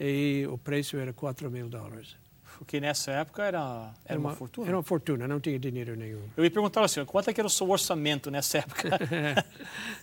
E 0.00 0.46
o 0.50 0.56
preço 0.56 0.96
era 0.96 1.12
4 1.12 1.50
mil 1.50 1.68
dólares. 1.68 2.16
Porque 2.60 2.78
nessa 2.78 3.10
época 3.12 3.42
era, 3.42 3.90
era 4.04 4.20
uma, 4.20 4.36
fortuna. 4.36 4.68
Era 4.68 4.76
uma 4.76 4.82
fortuna, 4.82 5.26
não 5.26 5.40
tinha 5.40 5.58
dinheiro 5.58 5.96
nenhum. 5.96 6.20
Eu 6.36 6.44
ia 6.44 6.50
perguntar 6.50 6.82
ao 6.82 6.88
senhor, 6.88 7.06
quanto 7.06 7.30
é 7.30 7.32
que 7.32 7.40
era 7.40 7.46
o 7.46 7.50
seu 7.50 7.68
orçamento 7.68 8.30
nessa 8.30 8.58
época? 8.58 8.90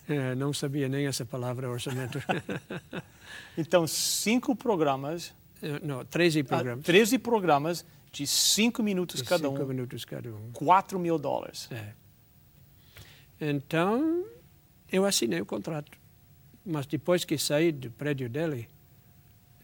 É, 0.10 0.34
não 0.36 0.54
sabia 0.54 0.88
nem 0.88 1.06
essa 1.06 1.26
palavra 1.26 1.70
orçamento. 1.70 2.24
então, 3.58 3.86
cinco 3.86 4.56
programas, 4.56 5.34
Eh, 5.62 5.80
não, 5.84 6.06
13 6.06 6.40
ah, 6.40 6.44
programas. 6.44 6.86
13 6.86 7.20
programas 7.20 7.86
de 8.12 8.26
cinco 8.26 8.82
minutos 8.82 9.22
de 9.22 9.28
cada 9.28 9.48
cinco 9.48 9.62
um, 9.62 9.66
minutos 9.66 10.06
cada 10.06 10.30
um. 10.30 10.52
4 10.54 11.00
mil 11.00 11.18
dólares. 11.18 11.70
É. 11.72 11.94
Então, 13.40 14.26
eu 14.92 15.06
assinei 15.06 15.42
o 15.42 15.46
contrato. 15.46 15.92
Mas 16.66 16.86
depois 16.86 17.24
que 17.24 17.38
saí 17.38 17.72
do 17.72 17.92
prédio 17.92 18.30
dele, 18.30 18.68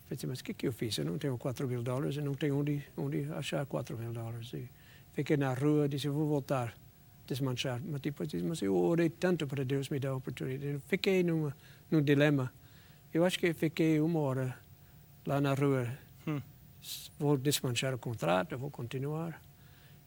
eu 0.03 0.09
pensei, 0.09 0.29
mas 0.29 0.39
o 0.39 0.43
que, 0.43 0.53
que 0.53 0.67
eu 0.67 0.73
fiz? 0.73 0.97
Eu 0.97 1.05
não 1.05 1.17
tenho 1.17 1.37
4 1.37 1.67
mil 1.67 1.81
dólares, 1.81 2.17
eu 2.17 2.23
não 2.23 2.33
tenho 2.33 2.57
onde, 2.57 2.83
onde 2.97 3.31
achar 3.31 3.65
4 3.65 3.97
mil 3.97 4.11
dólares. 4.11 4.53
E 4.53 4.69
fiquei 5.13 5.37
na 5.37 5.53
rua, 5.53 5.87
disse, 5.87 6.07
vou 6.09 6.27
voltar, 6.27 6.75
desmanchar. 7.25 7.81
Mas 7.85 8.01
depois 8.01 8.29
disse, 8.29 8.43
mas 8.43 8.61
eu 8.61 8.75
orei 8.75 9.09
tanto 9.09 9.47
para 9.47 9.63
Deus 9.63 9.89
me 9.89 9.99
dar 9.99 10.09
a 10.09 10.15
oportunidade. 10.15 10.73
Eu 10.73 10.79
fiquei 10.81 11.23
numa, 11.23 11.55
num 11.89 12.01
dilema. 12.01 12.51
Eu 13.13 13.23
acho 13.25 13.39
que 13.39 13.47
eu 13.47 13.55
fiquei 13.55 13.99
uma 13.99 14.19
hora 14.19 14.57
lá 15.25 15.39
na 15.39 15.53
rua. 15.53 15.87
Hum. 16.27 16.41
Vou 17.17 17.37
desmanchar 17.37 17.93
o 17.93 17.97
contrato, 17.97 18.57
vou 18.57 18.69
continuar. 18.69 19.41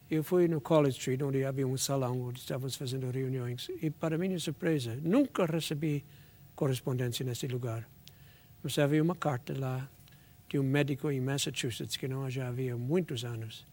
Eu 0.09 0.23
fui 0.23 0.47
no 0.47 0.61
College 0.61 0.97
Street, 0.99 1.21
onde 1.21 1.43
havia 1.43 1.67
um 1.67 1.75
salão 1.75 2.21
onde 2.21 2.39
estávamos 2.39 2.75
fazendo 2.75 3.09
reuniões. 3.09 3.69
E, 3.81 3.89
para 3.89 4.17
minha 4.17 4.39
surpresa, 4.39 4.97
nunca 5.01 5.45
recebi 5.45 6.05
correspondência 6.55 7.25
nesse 7.25 7.45
lugar. 7.47 7.85
Mas 8.67 8.77
havia 8.79 9.01
uma 9.01 9.15
carta 9.15 9.57
lá 9.57 9.87
de 10.49 10.59
um 10.59 10.63
médico 10.63 11.09
em 11.09 11.21
Massachusetts 11.21 11.95
que 11.95 12.05
não 12.05 12.29
já 12.29 12.49
havia 12.49 12.75
muitos 12.75 13.23
anos. 13.23 13.65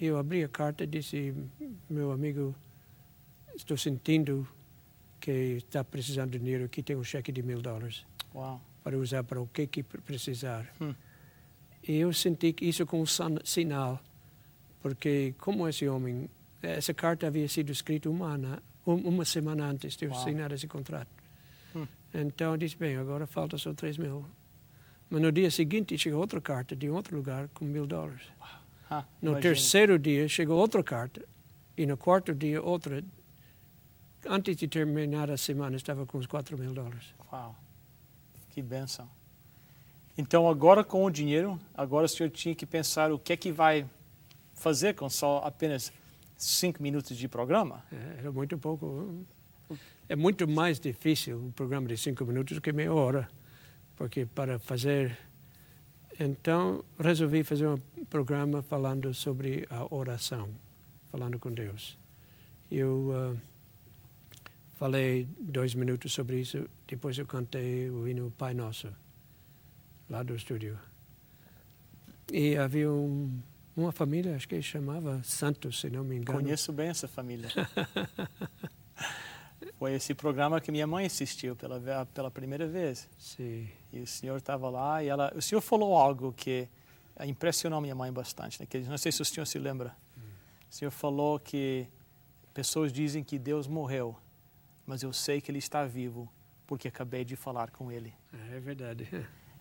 Eu 0.00 0.16
abri 0.16 0.42
a 0.42 0.48
carta 0.48 0.84
e 0.84 0.86
disse, 0.86 1.34
meu 1.90 2.10
amigo, 2.10 2.54
estou 3.54 3.76
sentindo 3.76 4.48
que 5.20 5.30
está 5.58 5.84
precisando 5.84 6.30
de 6.30 6.38
dinheiro. 6.38 6.64
Aqui 6.64 6.82
tem 6.82 6.96
um 6.96 7.04
cheque 7.04 7.30
de 7.30 7.42
mil 7.42 7.60
dólares 7.60 8.06
para 8.82 8.96
usar 8.96 9.24
para 9.24 9.38
o 9.38 9.46
que, 9.46 9.66
que 9.66 9.82
precisar. 9.82 10.66
Hum. 10.80 10.94
E 11.86 11.96
eu 11.96 12.14
senti 12.14 12.56
isso 12.62 12.86
como 12.86 13.02
um 13.02 13.44
sinal, 13.44 14.00
porque 14.80 15.34
como 15.38 15.68
esse 15.68 15.86
homem, 15.86 16.30
essa 16.62 16.94
carta 16.94 17.26
havia 17.26 17.46
sido 17.46 17.70
escrita 17.70 18.08
uma, 18.08 18.38
um- 18.86 19.06
uma 19.10 19.24
semana 19.26 19.66
antes 19.66 19.98
de 19.98 20.06
eu 20.06 20.12
Uau. 20.12 20.18
assinar 20.18 20.50
esse 20.50 20.66
contrato. 20.66 21.10
Hum. 21.74 21.86
Então 22.14 22.52
eu 22.52 22.56
disse, 22.56 22.76
bem, 22.76 22.96
agora 22.96 23.26
falta 23.26 23.56
só 23.58 23.72
3 23.72 23.96
mil. 23.98 24.24
Mas 25.08 25.20
no 25.22 25.30
dia 25.32 25.50
seguinte 25.50 25.96
chegou 25.98 26.20
outra 26.20 26.40
carta 26.40 26.74
de 26.76 26.88
outro 26.88 27.16
lugar 27.16 27.48
com 27.54 27.64
mil 27.64 27.86
dólares. 27.86 28.22
Ah, 28.90 29.04
No 29.20 29.30
imagino. 29.32 29.40
terceiro 29.42 29.98
dia 29.98 30.28
chegou 30.28 30.58
outra 30.58 30.82
carta 30.82 31.22
e 31.76 31.86
no 31.86 31.96
quarto 31.96 32.34
dia 32.34 32.62
outra. 32.62 33.02
Antes 34.26 34.56
de 34.56 34.68
terminar 34.68 35.30
a 35.30 35.36
semana 35.36 35.76
estava 35.76 36.06
com 36.06 36.18
os 36.18 36.26
4 36.26 36.56
mil 36.58 36.72
dólares. 36.72 37.14
Uau. 37.32 37.56
Que 38.50 38.62
benção. 38.62 39.08
Então, 40.16 40.46
agora 40.48 40.84
com 40.84 41.04
o 41.04 41.10
dinheiro, 41.10 41.58
agora 41.74 42.04
o 42.04 42.08
senhor 42.08 42.28
tinha 42.30 42.54
que 42.54 42.66
pensar 42.66 43.10
o 43.10 43.18
que 43.18 43.32
é 43.32 43.36
que 43.36 43.50
vai 43.50 43.86
fazer 44.54 44.94
com 44.94 45.08
só 45.08 45.38
apenas 45.44 45.90
cinco 46.36 46.82
minutos 46.82 47.16
de 47.16 47.26
programa? 47.26 47.82
É, 47.90 48.18
Era 48.18 48.30
muito 48.30 48.58
pouco. 48.58 49.24
É 50.08 50.16
muito 50.16 50.46
mais 50.46 50.78
difícil 50.78 51.38
um 51.38 51.50
programa 51.50 51.88
de 51.88 51.96
cinco 51.96 52.24
minutos 52.24 52.56
do 52.56 52.60
que 52.60 52.72
meia 52.72 52.92
hora, 52.92 53.28
porque 53.96 54.26
para 54.26 54.58
fazer. 54.58 55.16
Então, 56.18 56.84
resolvi 56.98 57.42
fazer 57.42 57.66
um 57.66 57.78
programa 58.10 58.62
falando 58.62 59.14
sobre 59.14 59.66
a 59.70 59.92
oração, 59.94 60.50
falando 61.10 61.38
com 61.38 61.50
Deus. 61.50 61.98
Eu 62.70 63.10
ah, 63.14 63.36
falei 64.74 65.26
dois 65.38 65.74
minutos 65.74 66.12
sobre 66.12 66.40
isso, 66.40 66.68
depois 66.86 67.16
eu 67.16 67.26
cantei 67.26 67.88
o 67.90 68.06
hino 68.06 68.30
Pai 68.36 68.52
Nosso, 68.52 68.92
lá 70.10 70.22
do 70.22 70.34
estúdio. 70.34 70.78
E 72.30 72.56
havia 72.56 72.90
um, 72.90 73.40
uma 73.76 73.92
família, 73.92 74.36
acho 74.36 74.48
que 74.48 74.60
chamava 74.60 75.22
Santos, 75.22 75.80
se 75.80 75.88
não 75.88 76.04
me 76.04 76.16
engano. 76.16 76.40
Conheço 76.40 76.72
bem 76.72 76.88
essa 76.88 77.08
família. 77.08 77.48
Foi 79.78 79.92
esse 79.94 80.14
programa 80.14 80.60
que 80.60 80.70
minha 80.72 80.86
mãe 80.86 81.06
assistiu 81.06 81.54
pela, 81.56 82.06
pela 82.06 82.30
primeira 82.30 82.66
vez. 82.66 83.08
Sim. 83.18 83.68
E 83.92 84.00
o 84.00 84.06
senhor 84.06 84.38
estava 84.38 84.68
lá 84.70 85.02
e 85.02 85.08
ela, 85.08 85.32
o 85.36 85.42
senhor 85.42 85.60
falou 85.60 85.96
algo 85.96 86.32
que 86.32 86.68
impressionou 87.24 87.80
minha 87.80 87.94
mãe 87.94 88.12
bastante. 88.12 88.58
Naquele, 88.60 88.88
não 88.88 88.98
sei 88.98 89.12
se 89.12 89.20
o 89.22 89.24
senhor 89.24 89.46
se 89.46 89.58
lembra. 89.58 89.94
O 90.70 90.74
senhor 90.74 90.90
falou 90.90 91.38
que 91.38 91.86
pessoas 92.54 92.92
dizem 92.92 93.22
que 93.22 93.38
Deus 93.38 93.66
morreu, 93.66 94.16
mas 94.86 95.02
eu 95.02 95.12
sei 95.12 95.40
que 95.40 95.50
Ele 95.50 95.58
está 95.58 95.84
vivo 95.84 96.28
porque 96.66 96.88
acabei 96.88 97.24
de 97.24 97.36
falar 97.36 97.70
com 97.70 97.92
ele. 97.92 98.14
É 98.50 98.58
verdade. 98.58 99.06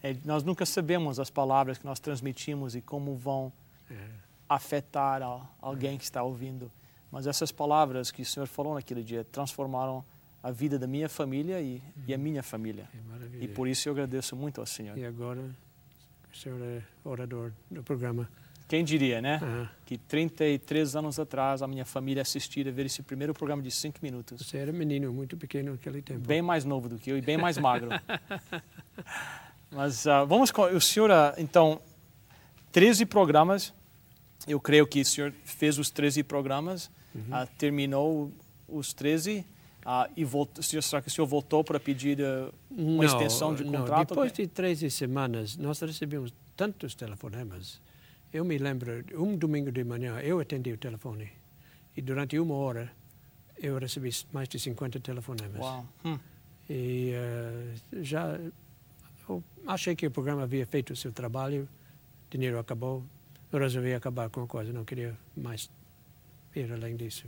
É, 0.02 0.16
nós 0.24 0.44
nunca 0.44 0.66
sabemos 0.66 1.20
as 1.20 1.30
palavras 1.30 1.78
que 1.78 1.86
nós 1.86 2.00
transmitimos 2.00 2.74
e 2.76 2.82
como 2.82 3.16
vão 3.18 3.52
É. 3.90 4.08
afetar 4.48 5.22
alguém 5.62 5.98
que 5.98 6.04
está 6.06 6.24
ouvindo. 6.24 6.72
Mas 7.12 7.28
essas 7.28 7.52
palavras 7.52 8.10
que 8.10 8.22
o 8.22 8.26
Senhor 8.26 8.48
falou 8.48 8.76
naquele 8.76 9.04
dia 9.04 9.24
transformaram 9.24 10.04
a 10.42 10.50
vida 10.50 10.80
da 10.80 10.88
minha 10.88 11.10
família 11.10 11.62
e, 11.62 11.82
e 12.08 12.14
a 12.14 12.18
minha 12.18 12.42
família. 12.42 12.88
É. 12.94 13.44
E 13.44 13.48
por 13.48 13.68
isso 13.68 13.88
eu 13.88 13.94
agradeço 13.94 14.36
muito 14.36 14.60
ao 14.60 14.66
Senhor. 14.66 14.98
E 14.98 15.06
agora 15.06 15.42
o 16.32 16.38
senhor 16.38 16.62
é 16.62 16.82
orador 17.04 17.52
do 17.70 17.84
programa. 17.84 18.30
Quem 18.68 18.86
diria, 18.86 19.22
né? 19.22 19.70
Que 19.86 19.98
33 19.98 20.96
anos 20.96 21.20
atrás 21.20 21.62
a 21.62 21.68
minha 21.68 21.84
família 21.84 22.22
assistira 22.22 22.72
ver 22.72 22.86
esse 22.86 23.04
primeiro 23.04 23.34
programa 23.34 23.62
de 23.62 23.70
5 23.70 24.00
minutos. 24.02 24.42
você 24.42 24.58
era 24.58 24.72
menino 24.72 25.12
muito 25.12 25.36
pequeno 25.36 25.74
naquele 25.74 26.02
tempo. 26.02 26.22
Bem 26.22 26.42
mais 26.42 26.64
novo 26.64 26.88
do 26.88 26.98
que 26.98 27.12
eu 27.12 27.18
e 27.18 27.22
bem 27.22 27.38
mais 27.38 27.58
magro. 27.58 27.90
Mas 29.70 30.08
ah, 30.08 30.24
vamos 30.24 30.52
com 30.52 30.64
o 30.64 30.80
senhor, 30.80 31.12
ah, 31.12 31.36
então, 31.38 31.82
13 32.72 33.06
programas. 33.06 33.74
Eu 34.48 34.60
creio 34.60 34.88
que 34.88 35.02
o 35.02 35.06
senhor 35.06 35.34
fez 35.44 35.78
os 35.78 35.90
13 35.92 36.24
programas, 36.24 36.90
ah, 37.32 37.48
terminou 37.58 38.32
os 38.68 38.94
13 38.94 39.46
ah, 39.86 40.10
e 40.16 40.24
voltou, 40.24 40.64
será 40.64 41.02
que 41.02 41.08
o 41.08 41.12
senhor 41.12 41.28
voltou 41.28 41.64
para 41.64 41.80
pedir 41.80 42.22
ah, 42.22 42.52
uma 42.70 43.06
extensão 43.06 43.54
de 43.54 43.64
não, 43.64 43.80
contrato? 43.82 44.10
Depois 44.10 44.32
de 44.32 44.48
13 44.48 44.90
semanas, 44.92 45.58
nós 45.58 45.80
recebemos 45.80 46.34
tantos 46.56 46.96
telefonemas. 46.96 47.82
Eu 48.32 48.46
me 48.46 48.58
lembro, 48.58 49.04
um 49.16 49.36
domingo 49.36 49.72
de 49.72 49.84
manhã, 49.84 50.20
eu 50.20 50.40
atendi 50.40 50.72
o 50.72 50.78
telefone. 50.78 51.30
E 51.96 52.02
durante 52.02 52.40
uma 52.40 52.56
hora, 52.56 52.92
eu 53.58 53.78
recebi 53.78 54.10
mais 54.32 54.48
de 54.48 54.60
50 54.60 55.00
telefonemas. 55.00 55.60
Uau. 55.60 55.86
Hum. 56.06 56.18
E 56.70 57.12
eh, 57.14 57.74
já 58.02 58.40
achei 59.68 59.96
que 59.96 60.08
o 60.08 60.12
programa 60.12 60.44
havia 60.44 60.66
feito 60.66 60.94
o 60.94 60.96
seu 60.96 61.12
trabalho, 61.12 61.68
dinheiro 62.30 62.58
acabou, 62.58 63.04
eu 63.52 63.60
resolvi 63.60 63.94
acabar 63.94 64.30
com 64.30 64.44
a 64.44 64.48
coisa, 64.48 64.72
não 64.72 64.86
queria 64.86 65.18
mais 65.36 65.70
ir 66.56 66.72
além 66.72 66.96
disso. 66.96 67.28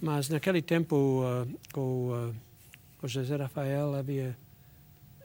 Mas 0.00 0.28
naquele 0.28 0.62
tempo, 0.62 1.22
eh, 1.24 1.78
o, 1.78 2.12
eh, 2.14 2.34
o 3.02 3.08
José 3.08 3.36
Rafael 3.36 3.94
havia 3.94 4.36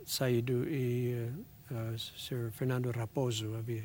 saído 0.05 0.67
e 0.69 1.13
eh, 1.13 1.31
eh, 1.71 1.93
o 1.95 1.97
Sr. 1.99 2.51
Fernando 2.51 2.91
Raposo 2.91 3.55
havia. 3.55 3.83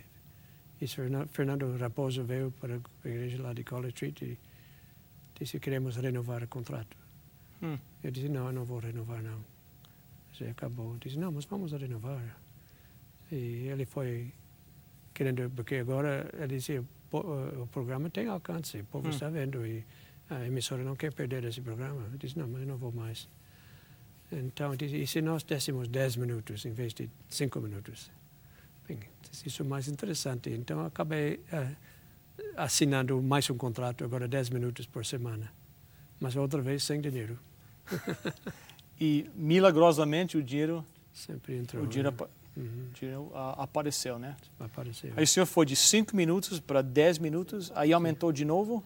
E 0.80 0.86
Ferna- 0.86 1.26
Fernando 1.26 1.76
Raposo 1.76 2.24
veio 2.24 2.50
para 2.60 2.74
a 3.04 3.08
igreja 3.08 3.40
lá 3.42 3.52
de 3.52 3.62
College 3.64 3.94
Street 3.94 4.22
e 4.22 4.38
disse 5.38 5.58
queremos 5.60 5.96
renovar 5.96 6.42
o 6.42 6.48
contrato. 6.48 6.96
Hum. 7.62 7.78
Eu 8.02 8.10
disse, 8.10 8.28
não, 8.28 8.46
eu 8.48 8.52
não 8.52 8.64
vou 8.64 8.80
renovar, 8.80 9.22
não. 9.22 9.38
Você 10.34 10.44
acabou. 10.46 10.92
Eu 10.94 10.98
disse, 10.98 11.16
não, 11.18 11.30
mas 11.30 11.44
vamos 11.44 11.70
renovar. 11.72 12.36
E 13.30 13.68
ele 13.68 13.86
foi 13.86 14.32
querendo, 15.14 15.48
porque 15.54 15.76
agora 15.76 16.28
ele 16.36 16.56
disse, 16.56 16.80
"Po- 16.80 16.86
o 17.18 17.66
programa 17.68 18.08
tem 18.10 18.26
alcance, 18.28 18.78
o 18.80 18.84
povo 18.84 19.08
Hum. 19.08 19.10
está 19.10 19.28
vendo 19.28 19.66
e 19.66 19.84
a 20.30 20.46
emissora 20.46 20.82
não 20.82 20.96
quer 20.96 21.12
perder 21.12 21.44
esse 21.44 21.60
programa. 21.60 22.08
Disse, 22.18 22.38
não, 22.38 22.48
mas 22.48 22.62
eu 22.62 22.68
não 22.68 22.76
vou 22.76 22.92
mais. 22.92 23.28
Então, 24.30 24.74
disse, 24.74 24.96
e 24.96 25.06
se 25.06 25.20
nós 25.20 25.42
dessemos 25.42 25.88
10 25.88 26.16
minutos 26.16 26.64
em 26.64 26.72
vez 26.72 26.94
de 26.94 27.10
5 27.28 27.60
minutos? 27.60 28.10
Bem, 28.88 28.98
isso 29.44 29.62
é 29.62 29.64
mais 29.64 29.88
interessante. 29.88 30.48
Então, 30.50 30.84
acabei 30.86 31.40
eh, 31.52 31.74
assinando 32.56 33.22
mais 33.22 33.48
um 33.50 33.56
contrato, 33.58 34.04
agora 34.04 34.26
10 34.26 34.48
minutos 34.50 34.86
por 34.86 35.04
semana. 35.04 35.52
Mas 36.18 36.34
outra 36.36 36.62
vez 36.62 36.82
sem 36.84 37.00
dinheiro. 37.00 37.38
E 39.00 39.28
milagrosamente 39.34 40.36
o 40.38 40.42
dinheiro, 40.42 40.84
Sempre 41.12 41.58
entrou. 41.58 41.82
o 41.84 41.86
dinheiro, 41.86 42.10
né? 42.12 42.26
Uhum, 42.54 43.30
apareceu, 43.56 44.18
né? 44.18 44.36
apareceu. 44.60 45.12
Aí 45.16 45.24
o 45.24 45.26
senhor 45.26 45.46
foi 45.46 45.64
de 45.64 45.74
5 45.74 46.14
minutos 46.14 46.60
para 46.60 46.82
10 46.82 47.18
minutos, 47.18 47.72
aí 47.74 47.92
aumentou 47.94 48.30
de 48.30 48.44
novo. 48.44 48.84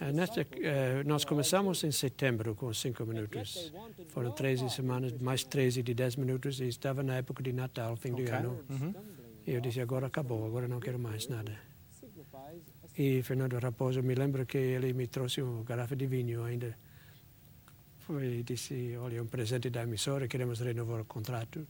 Eh, 0.00 0.12
nesta, 0.12 0.40
eh, 0.40 1.02
nós 1.04 1.24
começamos 1.24 1.82
em 1.82 1.90
setembro 1.90 2.54
com 2.54 2.72
5 2.72 3.04
minutos. 3.04 3.72
Foram 4.08 4.30
13 4.30 4.70
semanas, 4.70 5.12
mais 5.20 5.42
13 5.42 5.82
de 5.82 5.94
10 5.94 6.14
minutos 6.14 6.60
e 6.60 6.68
estava 6.68 7.02
na 7.02 7.16
época 7.16 7.42
de 7.42 7.52
Natal, 7.52 7.96
fim 7.96 8.14
de 8.14 8.22
Ok. 8.22 8.34
ano. 8.34 8.64
Uhum. 8.70 8.94
E 9.46 9.52
eu 9.52 9.60
disse, 9.60 9.80
agora 9.80 10.06
acabou, 10.06 10.46
agora 10.46 10.68
não 10.68 10.78
quero 10.78 10.98
mais 10.98 11.26
nada. 11.26 11.58
E 12.96 13.22
Fernando 13.22 13.58
Raposo, 13.58 14.00
me 14.02 14.14
lembro 14.14 14.46
que 14.46 14.58
ele 14.58 14.92
me 14.92 15.08
trouxe 15.08 15.42
uma 15.42 15.64
garrafa 15.64 15.96
de 15.96 16.06
vinho 16.06 16.44
ainda. 16.44 16.76
E 18.20 18.42
disse, 18.44 18.96
olha, 18.96 19.16
é 19.16 19.22
um 19.22 19.26
presente 19.26 19.70
da 19.70 19.82
emissora, 19.82 20.28
queremos 20.28 20.60
renovar 20.60 21.00
o 21.00 21.04
contrato. 21.04 21.66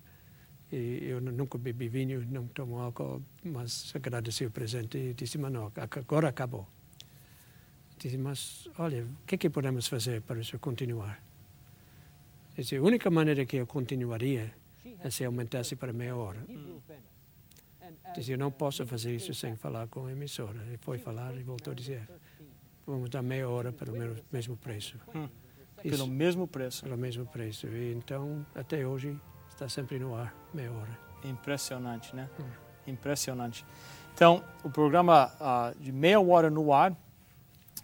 E 0.72 1.04
eu 1.04 1.20
nu- 1.20 1.32
nunca 1.32 1.58
bebi 1.58 1.88
vinho, 1.88 2.24
não 2.30 2.46
tomo 2.48 2.78
álcool, 2.78 3.22
mas 3.44 3.92
agradeci 3.94 4.46
o 4.46 4.50
presente 4.50 4.96
e 4.96 5.12
disse, 5.14 5.36
mas 5.36 5.52
não, 5.52 5.70
agora 5.76 6.28
acabou. 6.28 6.66
Disse, 7.98 8.16
mas 8.16 8.68
olha, 8.78 9.04
o 9.04 9.26
que, 9.26 9.36
que 9.36 9.50
podemos 9.50 9.86
fazer 9.86 10.22
para 10.22 10.40
isso 10.40 10.58
continuar? 10.58 11.22
Disse, 12.56 12.76
a 12.76 12.82
única 12.82 13.10
maneira 13.10 13.44
que 13.44 13.56
eu 13.56 13.66
continuaria 13.66 14.52
é 15.04 15.10
se 15.10 15.24
aumentasse 15.24 15.76
para 15.76 15.92
meia 15.92 16.16
hora. 16.16 16.40
Disse, 18.14 18.32
eu 18.32 18.38
não 18.38 18.50
posso 18.50 18.86
fazer 18.86 19.14
isso 19.14 19.32
sem 19.34 19.56
falar 19.56 19.86
com 19.88 20.06
a 20.06 20.12
emissora. 20.12 20.62
Ele 20.66 20.78
foi 20.78 20.98
falar 20.98 21.34
e 21.36 21.42
voltou 21.42 21.72
a 21.72 21.74
dizer, 21.74 22.08
vamos 22.86 23.10
dar 23.10 23.22
meia 23.22 23.48
hora 23.48 23.72
pelo 23.72 23.92
mesmo, 23.92 24.16
mesmo 24.32 24.56
preço. 24.56 24.96
Hum. 25.14 25.28
Isso, 25.84 25.96
Pelo 25.96 26.06
mesmo 26.06 26.46
preço. 26.46 26.82
pelo 26.84 26.96
mesmo 26.96 27.26
preço. 27.26 27.66
E 27.66 27.92
então, 27.92 28.46
até 28.54 28.86
hoje, 28.86 29.18
está 29.62 29.68
sempre 29.68 29.98
no 29.98 30.14
ar, 30.14 30.34
meia 30.52 30.72
hora. 30.72 30.98
Impressionante, 31.24 32.14
né? 32.16 32.28
Hum. 32.38 32.44
Impressionante. 32.86 33.64
Então, 34.14 34.42
o 34.64 34.70
programa 34.70 35.32
ah, 35.40 35.72
de 35.78 35.92
meia 35.92 36.20
hora 36.20 36.50
no 36.50 36.72
ar, 36.72 36.96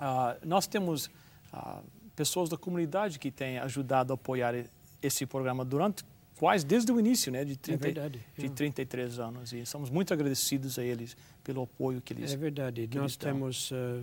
ah, 0.00 0.36
nós 0.44 0.66
temos 0.66 1.08
ah, 1.52 1.80
pessoas 2.16 2.48
da 2.48 2.56
comunidade 2.56 3.18
que 3.18 3.30
têm 3.30 3.58
ajudado 3.58 4.12
a 4.12 4.14
apoiar 4.14 4.54
esse 5.00 5.24
programa 5.24 5.64
durante 5.64 6.04
quase 6.36 6.66
desde 6.66 6.90
o 6.90 6.98
início, 6.98 7.30
né? 7.30 7.44
De, 7.44 7.52
É 7.52 7.56
30, 7.56 7.78
verdade. 7.84 8.24
de 8.36 8.48
33 8.50 9.18
anos. 9.20 9.52
E 9.52 9.64
somos 9.64 9.88
muito 9.88 10.12
agradecidos 10.12 10.78
a 10.78 10.82
eles 10.82 11.16
pelo 11.44 11.62
apoio 11.62 12.00
que 12.00 12.12
eles... 12.12 12.32
É 12.32 12.36
verdade. 12.36 12.88
Nós 12.94 13.16
temos 13.16 13.70
eh, 13.72 14.02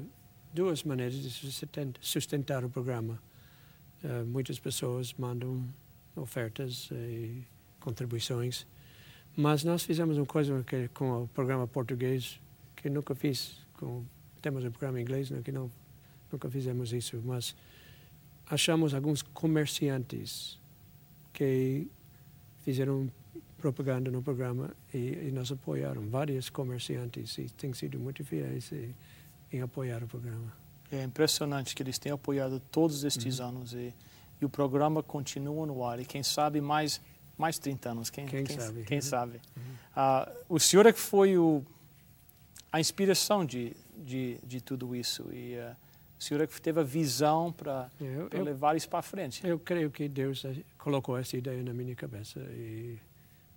duas 0.54 0.84
maneiras 0.84 1.16
de 1.16 1.30
susten- 1.30 1.94
sustentar 2.00 2.64
o 2.64 2.70
programa. 2.70 3.22
Eh, 4.04 4.24
muitas 4.24 4.60
pessoas 4.60 5.14
mandam 5.14 5.66
ofertas 6.16 6.90
e 6.92 7.44
contribuições, 7.86 8.66
mas 9.38 9.64
nós 9.64 9.84
fizemos 9.84 10.18
uma 10.18 10.26
coisa 10.26 10.64
que, 10.64 10.88
com 10.90 11.24
o 11.24 11.28
programa 11.28 11.68
português 11.68 12.42
que 12.76 12.90
nunca 12.90 13.14
fiz. 13.14 13.58
Com, 13.78 14.04
temos 14.42 14.64
um 14.66 14.72
programa 14.72 15.00
inglês 15.00 15.30
né, 15.30 15.42
que 15.44 15.52
não, 15.52 15.70
nunca 16.32 16.50
fizemos 16.50 16.92
isso, 16.92 17.22
mas 17.24 17.56
achamos 18.50 18.94
alguns 18.94 19.22
comerciantes 19.22 20.60
que 21.32 21.88
fizeram 22.64 23.10
propaganda 23.58 24.10
no 24.12 24.22
programa 24.22 24.72
e, 24.94 25.28
e 25.28 25.32
nos 25.32 25.52
apoiaram. 25.52 26.08
Vários 26.10 26.50
comerciantes 26.50 27.38
e 27.38 27.46
têm 27.50 27.74
sido 27.74 28.00
muito 28.00 28.24
fiéis 28.24 28.72
em, 28.72 28.96
em 29.52 29.62
apoiar 29.62 30.04
o 30.04 30.08
programa. 30.08 30.52
É 30.92 31.04
impressionante 31.04 31.76
que 31.76 31.84
eles 31.84 31.98
têm 31.98 32.12
apoiado 32.12 32.60
todos 32.72 33.04
estes 33.04 33.40
Uhum. 33.40 33.48
anos 33.48 33.74
e, 33.74 33.94
e 34.40 34.46
o 34.46 34.50
programa 34.50 35.02
continua 35.02 35.66
no 35.66 35.84
ar. 35.84 36.00
E 36.00 36.06
quem 36.06 36.22
sabe 36.24 36.62
mais, 36.62 37.02
mais 37.38 37.58
30 37.60 37.90
anos. 37.90 38.10
Quem, 38.10 38.26
Quem 38.26 38.46
sabe. 38.48 38.84
Quem 38.84 38.98
Uhum. 38.98 39.02
sabe. 39.02 39.42
Ah, 39.96 40.32
o 40.50 40.60
senhor 40.60 40.86
é 40.86 40.94
que 40.94 41.00
foi 41.00 41.38
o, 41.38 41.64
a 42.72 42.80
inspiração 42.80 43.46
de, 43.46 43.74
de, 43.98 44.38
de 44.44 44.62
tudo 44.62 44.96
isso. 44.96 45.30
E 45.34 45.58
ah, 45.58 45.76
o 46.20 46.24
senhor 46.24 46.42
é 46.42 46.48
que 46.48 46.60
teve 46.62 46.80
a 46.80 46.84
visão 46.84 47.52
para 47.52 47.90
levar 48.44 48.76
isso 48.76 48.88
para 48.90 49.02
frente. 49.02 49.46
eu 49.46 49.60
creio 49.60 49.92
que 49.92 50.08
Deus 50.08 50.46
eh, 50.46 50.56
colocou 50.78 51.18
essa 51.18 51.36
ideia 51.36 51.62
na 51.62 51.74
minha 51.74 51.94
cabeça 51.96 52.40
e 52.40 52.98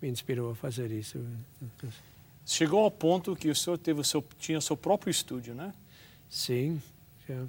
me 0.01 0.09
inspirou 0.09 0.51
a 0.51 0.55
fazer 0.55 0.91
isso. 0.91 1.25
Chegou 2.45 2.81
ao 2.83 2.91
ponto 2.91 3.35
que 3.35 3.49
o 3.49 3.55
senhor 3.55 3.77
teve 3.77 4.01
o 4.01 4.03
seu, 4.03 4.23
tinha 4.37 4.57
o 4.57 4.61
seu 4.61 4.75
próprio 4.75 5.09
estúdio, 5.11 5.53
né? 5.53 5.73
Sim, 6.29 6.81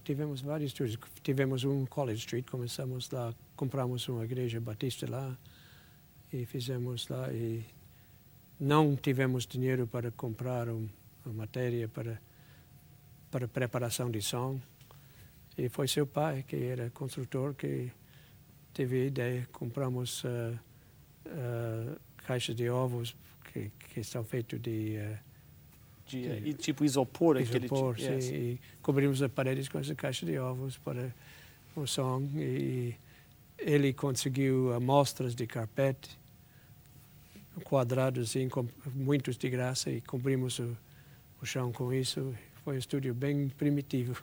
tivemos 0.05 0.41
vários 0.41 0.73
tours. 0.73 0.97
Tivemos 1.23 1.65
um 1.65 1.87
College 1.87 2.21
Street, 2.21 2.47
começamos 2.51 3.11
lá, 3.11 3.35
compramos 3.57 4.07
uma 4.09 4.25
igreja 4.25 4.61
batista 4.61 5.09
lá 5.11 5.37
e 6.33 6.45
fizemos 6.47 7.09
lá 7.09 7.33
e 7.33 7.65
não 8.59 8.95
tivemos 8.95 9.47
dinheiro 9.47 9.87
para 9.87 10.11
comprar 10.11 10.69
um, 10.69 10.89
uma 11.25 11.35
matéria 11.35 11.89
para 11.89 12.21
para 13.31 13.47
preparação 13.47 14.11
de 14.11 14.21
som 14.21 14.61
e 15.57 15.69
foi 15.69 15.87
seu 15.87 16.07
pai 16.07 16.43
que 16.43 16.57
era 16.57 16.91
construtor 16.91 17.55
que 17.55 17.91
teve 18.75 19.03
a 19.03 19.05
ideia 19.07 19.49
compramos 19.53 20.25
ah, 20.25 20.59
ah, 21.27 21.97
caixas 22.27 22.55
de 22.57 22.69
ovos 22.69 23.17
que, 23.53 23.71
que 23.79 24.01
estão 24.01 24.25
feitos 24.25 24.61
de 24.61 24.99
ah, 24.99 25.19
De, 26.07 26.25
Sim. 26.25 26.43
e 26.45 26.55
tipo 26.55 26.85
isopor. 26.85 27.37
aquele 27.37 27.67
isopor, 27.67 27.95
tipo, 27.95 28.05
sim, 28.05 28.15
yes. 28.15 28.31
e 28.31 28.61
cobrimos 28.83 29.23
as 29.23 29.31
paredes 29.31 29.69
com 29.69 29.79
essa 29.79 29.95
caixa 29.95 30.27
de 30.27 30.37
ovos 30.39 30.77
para 30.77 31.15
o 31.77 31.87
som 31.87 32.21
e 32.35 32.97
ele 33.57 33.93
conseguiu 33.93 34.73
amostras 34.73 35.35
de 35.35 35.47
carpete, 35.47 36.19
quadrados, 37.61 38.35
com, 38.51 38.67
muitos 38.95 39.37
de 39.37 39.49
graça, 39.49 39.91
e 39.91 40.01
cobrimos 40.01 40.59
o, 40.59 40.77
o 41.41 41.47
chão 41.47 41.73
com 41.73 41.93
isso. 41.93 42.35
Foi 42.65 42.75
um 42.75 42.79
estúdio 42.79 43.15
bem 43.15 43.49
primitivo. 43.49 44.23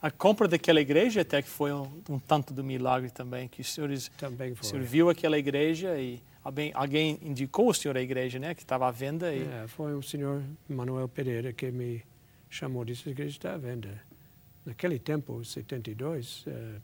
A 0.00 0.10
compra 0.10 0.48
daquela 0.48 0.80
igreja 0.80 1.20
até 1.20 1.40
que 1.40 1.48
foi 1.48 1.72
um, 1.72 1.88
um 2.08 2.18
tanto 2.18 2.52
do 2.52 2.64
milagre 2.64 3.10
também, 3.10 3.46
que 3.46 3.60
os 3.60 3.72
senhores, 3.72 4.10
Também 4.18 4.52
o 4.52 4.56
foi. 4.56 4.68
senhor 4.68 4.84
viu 4.84 5.08
aquela 5.08 5.38
igreja 5.38 5.96
e 5.96 6.20
alguém, 6.42 6.72
alguém 6.74 7.18
indicou 7.22 7.68
o 7.68 7.74
senhor 7.74 7.96
a 7.96 8.02
igreja, 8.02 8.38
né, 8.38 8.52
que 8.52 8.62
estava 8.62 8.88
à 8.88 8.90
venda 8.90 9.32
e 9.32 9.42
É, 9.42 9.66
foi 9.68 9.94
o 9.94 10.02
senhor 10.02 10.42
Manuel 10.68 11.08
Pereira 11.08 11.52
que 11.52 11.70
me 11.70 12.02
chamou 12.50 12.84
disse 12.84 13.08
a 13.08 13.12
igreja 13.12 13.30
está 13.30 13.54
à 13.54 13.56
venda. 13.56 14.02
Naquele 14.64 14.98
tempo, 14.98 15.44
72, 15.44 16.44
eh, 16.46 16.80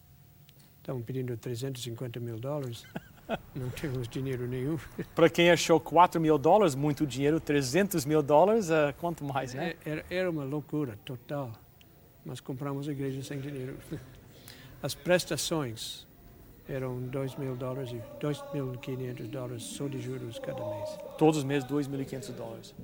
estavam 0.79 1.03
pedindo 1.03 1.37
350 1.37 2.19
mil 2.19 2.39
dólares. 2.39 2.85
Não 3.55 3.69
tínhamos 3.71 4.09
dinheiro 4.09 4.47
nenhum. 4.47 4.79
para 5.15 5.29
quem 5.29 5.51
achou 5.51 5.79
4 5.79 6.21
mil 6.21 6.39
dólares, 6.39 6.75
muito 6.75 7.07
dinheiro, 7.07 7.41
300 7.41 8.05
mil 8.05 8.23
dólares, 8.23 8.71
eh, 8.71 8.95
quanto 8.99 9.25
mais, 9.25 9.55
né? 9.55 9.75
É, 9.85 9.91
Era, 9.91 10.05
era 10.11 10.31
uma 10.31 10.45
loucura 10.45 10.99
total. 11.05 11.53
Mas 12.25 12.41
compramos 12.41 12.89
a 12.89 12.93
igreja 12.93 13.23
sem 13.23 13.41
dinheiro. 13.41 13.77
As 14.83 14.95
prestações 14.95 16.07
eram 16.69 17.01
2 17.01 17.37
mil 17.37 17.57
dólares 17.57 17.91
e 17.91 18.01
2.500 18.21 19.29
dólares 19.29 19.63
só 19.63 19.89
de 19.89 20.01
juros 20.01 20.39
cada 20.39 20.65
mês. 20.65 20.99
Todos 21.17 21.39
os 21.39 21.45
meses, 21.45 21.69
2.500 21.69 22.33
dólares. 22.33 22.75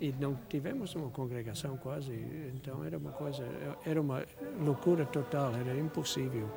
E 0.00 0.12
não 0.20 0.38
tivemos 0.48 0.94
uma 0.94 1.08
congregação 1.10 1.76
quase, 1.76 2.12
então 2.54 2.84
era 2.84 2.98
uma 2.98 3.12
coisa, 3.12 3.44
era 3.86 4.00
uma 4.00 4.24
loucura 4.60 5.06
total, 5.06 5.54
era 5.54 5.78
impossível. 5.78 6.48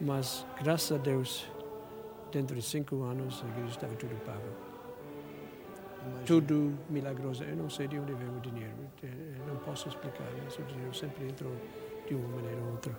Mas, 0.00 0.44
graças 0.60 0.92
a 0.92 1.00
Deus, 1.00 1.46
dentro 2.32 2.54
de 2.56 2.62
cinco 2.62 3.02
anos 3.02 3.42
a 3.44 3.48
igreja 3.48 3.70
estava 3.70 3.94
tudo 3.94 4.14
pago. 4.24 4.76
Imagina. 6.06 6.26
Tudo 6.26 6.78
milagroso. 6.88 7.42
Eu 7.44 7.56
não 7.56 7.68
sei 7.68 7.88
de 7.88 7.98
onde 7.98 8.14
veio 8.14 8.36
o 8.36 8.40
dinheiro, 8.40 8.76
eh, 9.02 9.08
não 9.46 9.56
posso 9.56 9.88
explicar, 9.88 10.28
mas 10.44 10.56
o 10.56 10.62
dinheiro 10.62 10.94
sempre 10.94 11.26
entrou 11.26 11.52
de 12.06 12.14
uma 12.14 12.28
maneira 12.28 12.60
ou 12.60 12.70
outra. 12.70 12.96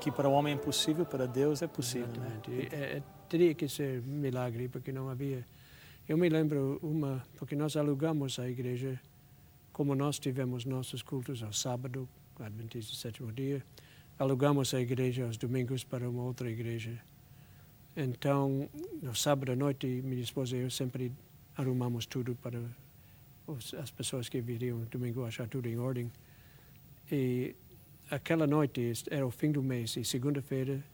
Que 0.00 0.10
para 0.12 0.28
o 0.28 0.32
homem 0.32 0.52
é 0.52 0.56
impossível, 0.56 1.04
para 1.04 1.26
Deus 1.26 1.62
é 1.62 1.66
possível, 1.66 2.08
né? 2.20 2.40
Exatamente. 2.46 2.74
É, 2.74 2.96
é, 2.98 3.02
teria 3.28 3.54
que 3.54 3.68
ser 3.68 4.02
milagre, 4.02 4.68
porque 4.68 4.92
não 4.92 5.08
havia. 5.08 5.44
Eu 6.08 6.16
me 6.16 6.28
lembro 6.28 6.78
uma, 6.82 7.24
porque 7.36 7.56
nós 7.56 7.76
alugamos 7.76 8.38
a 8.38 8.48
igreja, 8.48 9.00
como 9.72 9.94
nós 9.94 10.18
tivemos 10.18 10.64
nossos 10.64 11.02
cultos 11.02 11.42
ao 11.42 11.52
sábado, 11.52 12.08
Adventista 12.38 12.92
do 12.92 12.96
sétimo 12.96 13.32
dia, 13.32 13.64
alugamos 14.18 14.74
a 14.74 14.80
igreja 14.80 15.24
aos 15.24 15.38
domingos 15.38 15.82
para 15.84 16.08
uma 16.08 16.22
outra 16.22 16.50
igreja. 16.50 17.00
Então, 17.96 18.68
no 19.02 19.14
sábado 19.14 19.52
à 19.52 19.56
noite, 19.56 19.86
minha 19.86 20.22
esposa 20.22 20.56
e 20.56 20.60
eu 20.60 20.70
sempre 20.70 21.10
arrumamos 21.56 22.04
tudo 22.04 22.34
para 22.34 22.60
os, 23.46 23.72
as 23.74 23.90
pessoas 23.90 24.28
que 24.28 24.40
viriam 24.40 24.80
domingo 24.90 25.24
achar 25.24 25.48
tudo 25.48 25.66
em 25.68 25.78
ordem. 25.78 26.10
E 27.10 27.54
aquela 28.10 28.46
noite 28.46 28.92
era 29.10 29.26
o 29.26 29.30
fim 29.30 29.50
do 29.50 29.62
mês 29.62 29.96
e 29.96 30.04
segunda-feira 30.04 30.84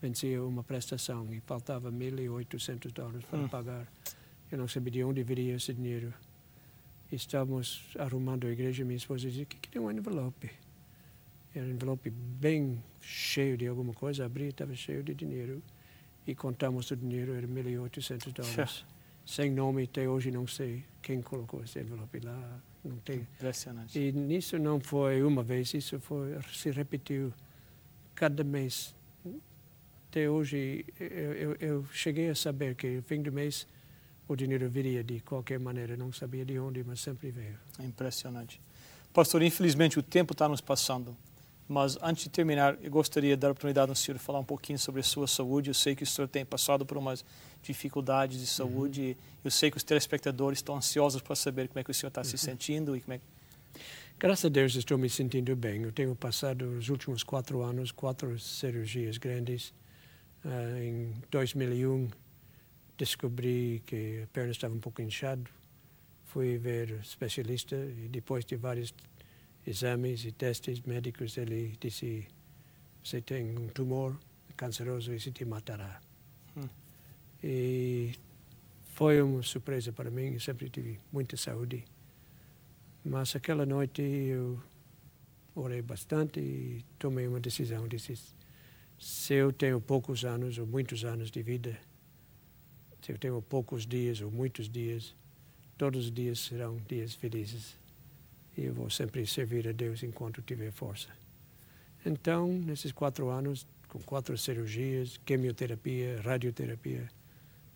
vencia 0.00 0.42
uma 0.42 0.62
prestação 0.64 1.32
e 1.32 1.40
faltava 1.40 1.90
1.800 1.92 2.90
dólares 2.92 3.24
para 3.26 3.38
Hum. 3.40 3.48
pagar. 3.48 3.86
Eu 4.50 4.56
não 4.58 4.68
sabia 4.68 4.92
de 4.92 5.04
onde 5.04 5.22
viria 5.22 5.56
esse 5.56 5.74
dinheiro. 5.74 6.12
Estávamos 7.12 7.94
arrumando 7.98 8.46
a 8.46 8.50
igreja 8.50 8.82
e 8.82 8.84
minha 8.84 8.96
esposa 8.96 9.28
dizia 9.28 9.44
que 9.44 9.68
tem 9.68 9.80
um 9.80 9.90
envelope. 9.90 10.50
Era 11.54 11.66
um 11.66 11.70
envelope 11.70 12.10
bem 12.10 12.82
cheio 13.00 13.56
de 13.58 13.66
alguma 13.66 13.92
coisa, 13.92 14.24
abri 14.24 14.48
estava 14.48 14.74
cheio 14.74 15.02
de 15.02 15.14
dinheiro. 15.14 15.62
E 16.26 16.34
contamos 16.34 16.90
o 16.90 16.96
dinheiro, 16.96 17.34
era 17.34 17.46
1.800 17.46 18.32
dólares. 18.32 18.84
Sem 19.24 19.50
nome, 19.50 19.84
até 19.84 20.08
hoje 20.08 20.30
não 20.30 20.46
sei 20.46 20.84
quem 21.02 21.20
colocou 21.20 21.62
esse 21.62 21.80
envelope 21.80 22.20
lá. 22.20 22.60
Não 22.84 22.96
tem 22.98 23.26
Impressionante. 23.36 23.98
e 23.98 24.12
nisso 24.12 24.58
não 24.58 24.78
foi 24.78 25.22
uma 25.22 25.42
vez, 25.42 25.74
isso 25.74 25.98
foi, 25.98 26.38
se 26.52 26.70
repetiu 26.70 27.32
cada 28.14 28.44
mês. 28.44 28.94
Até 30.08 30.30
hoje, 30.30 30.84
eu, 31.00 31.32
eu, 31.32 31.56
eu 31.58 31.86
cheguei 31.92 32.30
a 32.30 32.34
saber 32.34 32.76
que 32.76 32.88
no 32.88 33.02
fim 33.02 33.20
do 33.20 33.32
mês 33.32 33.66
o 34.28 34.36
dinheiro 34.36 34.68
viria 34.70 35.02
de 35.02 35.20
qualquer 35.20 35.58
maneira, 35.58 35.96
não 35.96 36.12
sabia 36.12 36.44
de 36.44 36.58
onde, 36.58 36.82
mas 36.84 37.00
sempre 37.00 37.30
veio. 37.30 37.58
É 37.78 37.84
impressionante. 37.84 38.60
Pastor, 39.12 39.42
infelizmente 39.42 39.98
o 39.98 40.02
tempo 40.02 40.32
está 40.32 40.48
nos 40.48 40.60
passando, 40.60 41.16
mas 41.68 41.98
antes 42.00 42.24
de 42.24 42.30
terminar, 42.30 42.78
eu 42.80 42.90
gostaria 42.90 43.36
de 43.36 43.40
dar 43.40 43.48
a 43.48 43.50
oportunidade 43.50 43.90
ao 43.90 43.96
senhor 43.96 44.18
falar 44.18 44.38
um 44.38 44.44
pouquinho 44.44 44.78
sobre 44.78 45.00
a 45.00 45.04
sua 45.04 45.26
saúde. 45.26 45.70
Eu 45.70 45.74
sei 45.74 45.96
que 45.96 46.04
o 46.04 46.06
senhor 46.06 46.28
tem 46.28 46.44
passado 46.44 46.86
por 46.86 46.96
umas 46.96 47.24
dificuldades 47.62 48.38
de 48.38 48.46
saúde. 48.46 49.02
e 49.02 49.16
Eu 49.44 49.50
sei 49.50 49.70
que 49.70 49.76
os 49.76 49.82
telespectadores 49.82 50.58
estão 50.58 50.76
ansiosos 50.76 51.20
para 51.20 51.34
saber 51.34 51.66
como 51.68 51.80
é 51.80 51.84
que 51.84 51.90
o 51.90 51.94
senhor 51.94 52.08
está 52.08 52.22
se 52.22 52.38
sentindo 52.38 52.96
e 52.96 53.00
como 53.00 53.14
é 53.14 53.18
que... 53.18 53.24
Graças 54.18 54.46
a 54.46 54.48
Deus 54.48 54.74
estou 54.76 54.96
me 54.96 55.10
sentindo 55.10 55.54
bem. 55.56 55.82
Eu 55.82 55.92
tenho 55.92 56.14
passado 56.14 56.62
os 56.78 56.88
últimos 56.88 57.22
quatro 57.22 57.62
anos, 57.62 57.90
quatro 57.90 58.38
cirurgias 58.38 59.18
grandes. 59.18 59.74
Ah, 60.44 60.80
em 60.80 61.12
2001 61.30 62.08
descobri 62.96 63.82
que 63.84 64.22
a 64.22 64.26
perna 64.28 64.52
estava 64.52 64.72
um 64.72 64.78
pouco 64.78 65.02
inchada. 65.02 65.42
Fui 66.26 66.56
ver 66.56 66.92
o 66.92 67.00
especialista 67.00 67.76
e 67.76 68.08
depois 68.08 68.44
de 68.44 68.56
vários 68.56 68.94
exames 69.66 70.24
e 70.24 70.32
testes 70.32 70.80
médicos 70.82 71.36
ele 71.36 71.76
disse 71.80 72.26
você 73.02 73.20
tem 73.20 73.56
um 73.56 73.68
tumor 73.68 74.18
canceroso 74.56 75.12
e 75.12 75.16
isso 75.16 75.30
te 75.30 75.44
matará. 75.44 76.00
Hum. 76.56 76.68
E 77.42 78.12
foi 78.94 79.22
uma 79.22 79.42
surpresa 79.44 79.92
para 79.92 80.10
mim. 80.10 80.32
Eu 80.32 80.40
sempre 80.40 80.68
tive 80.68 80.98
muita 81.12 81.36
saúde. 81.36 81.84
Mas 83.04 83.36
aquela 83.36 83.64
noite 83.64 84.02
eu 84.02 84.60
orei 85.54 85.82
bastante 85.82 86.40
e 86.40 86.84
tomei 86.98 87.28
uma 87.28 87.38
decisão. 87.38 87.86
Disse, 87.86 88.18
se 88.98 89.34
eu 89.34 89.52
tenho 89.52 89.80
poucos 89.80 90.24
anos 90.24 90.58
ou 90.58 90.66
muitos 90.66 91.04
anos 91.04 91.30
de 91.30 91.42
vida, 91.42 91.78
se 93.00 93.12
eu 93.12 93.18
tenho 93.18 93.40
poucos 93.40 93.86
dias 93.86 94.20
ou 94.20 94.32
muitos 94.32 94.68
dias, 94.68 95.14
todos 95.78 96.06
os 96.06 96.10
dias 96.10 96.40
serão 96.40 96.76
dias 96.88 97.14
felizes. 97.14 97.76
Eu 98.56 98.72
vou 98.74 98.88
sempre 98.90 99.26
servir 99.26 99.68
a 99.68 99.72
Deus 99.72 100.02
enquanto 100.02 100.42
tiver 100.42 100.72
força. 100.72 101.08
Então, 102.04 102.48
nesses 102.48 102.92
quatro 102.92 103.28
anos, 103.28 103.66
com 103.88 104.00
quatro 104.00 104.36
cirurgias, 104.38 105.18
quimioterapia, 105.24 106.20
radioterapia, 106.22 107.08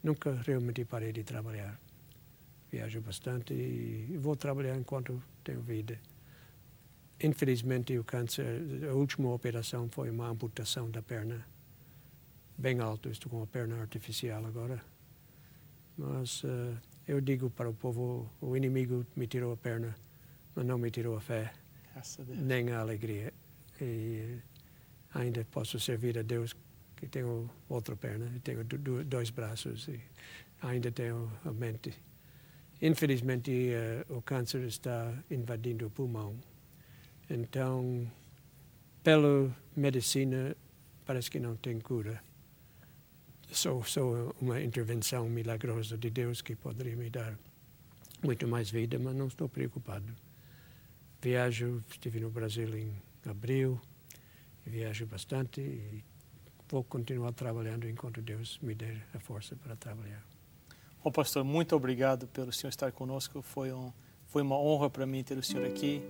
nunca 0.03 0.33
realmente 0.47 0.85
parei 0.85 1.13
de 1.13 1.23
trabalhar 1.23 1.79
viajo 2.71 3.01
bastante 3.01 3.53
e 3.53 4.17
vou 4.19 4.37
trabalhar 4.37 4.77
enquanto 4.77 5.21
tenho 5.43 5.61
vida. 5.61 5.99
Infelizmente, 7.23 7.99
o 7.99 8.05
câncer, 8.05 8.63
a 8.89 8.95
última 8.95 9.33
operação 9.35 9.89
foi 9.89 10.09
uma 10.09 10.29
amputação 10.29 10.91
da 10.91 11.03
perna, 11.03 11.45
bem 12.57 12.81
alto, 12.81 13.11
estou 13.11 13.31
com 13.31 13.43
a 13.43 13.47
perna 13.47 13.81
artificial 13.81 14.47
agora. 14.47 14.81
Mas 15.99 16.43
eh, 16.45 16.77
eu 17.09 17.21
digo 17.21 17.51
para 17.51 17.69
o 17.69 17.75
povo, 17.75 18.31
o 18.41 18.57
inimigo 18.57 19.05
me 19.15 19.27
tirou 19.27 19.53
a 19.53 19.57
perna, 19.57 19.95
mas 20.55 20.65
não 20.67 20.79
me 20.79 20.91
tirou 20.91 21.17
a 21.17 21.21
fé, 21.21 21.53
a 21.95 22.03
nem 22.35 22.71
a 22.71 22.81
alegria. 22.81 23.33
E 23.81 23.85
eh, 23.85 24.39
ainda 25.15 25.45
posso 25.51 25.79
servir 25.81 26.19
a 26.19 26.23
Deus, 26.23 26.55
que 26.97 27.07
tenho 27.07 27.51
outra 27.69 27.97
perna, 27.97 28.31
tenho 28.45 28.63
do- 28.65 28.79
do- 28.79 29.05
dois 29.05 29.31
braços 29.31 29.89
e 29.89 30.01
ainda 30.63 30.91
tenho 30.93 31.31
a 31.45 31.53
mente. 31.53 31.93
Infelizmente, 32.83 33.51
eh, 33.71 34.05
o 34.09 34.21
câncer 34.23 34.63
está 34.67 35.13
invadindo 35.31 35.87
o 35.87 35.91
pulmão. 35.91 36.39
Então, 37.29 38.11
pela 39.03 39.55
medicina, 39.77 40.57
parece 41.07 41.31
que 41.31 41.39
não 41.41 41.57
tem 41.57 41.79
cura. 41.81 42.23
Só, 43.53 43.83
só 43.83 44.33
uma 44.41 44.61
intervenção 44.63 45.29
milagrosa 45.29 45.97
de 45.99 46.09
Deus 46.11 46.41
que 46.41 46.55
poderia 46.55 46.97
me 46.97 47.11
dar 47.11 47.37
muito 48.23 48.47
mais 48.47 48.71
vida, 48.71 48.99
mas 48.99 49.15
não 49.15 49.27
estou 49.27 49.49
preocupado. 49.49 50.15
Viajo, 51.23 51.85
estive 51.91 52.19
no 52.19 52.31
Brasil 52.31 52.75
em 52.75 52.91
abril, 53.29 53.79
viajo 54.65 55.05
bastante 55.07 55.61
e 55.61 56.03
vou 56.67 56.83
continuar 56.83 57.33
trabalhando 57.33 57.87
enquanto 57.87 58.23
Deus 58.23 58.59
me 58.63 58.75
der 58.75 59.07
a 59.13 59.19
força 59.19 59.55
para 59.55 59.77
trabalhar. 59.77 60.25
Bom, 61.05 61.13
pastor, 61.13 61.45
muito 61.45 61.77
obrigado 61.77 62.27
pelo 62.29 62.51
senhor 62.53 62.71
estar 62.71 62.91
conosco. 62.93 63.43
Foi, 63.43 63.71
um, 63.71 63.93
foi 64.29 64.41
uma 64.41 64.59
honra 64.59 64.89
para 64.89 65.05
mim 65.05 65.23
ter 65.23 65.37
o 65.37 65.43
senhor 65.43 65.67
aqui. 65.67 66.03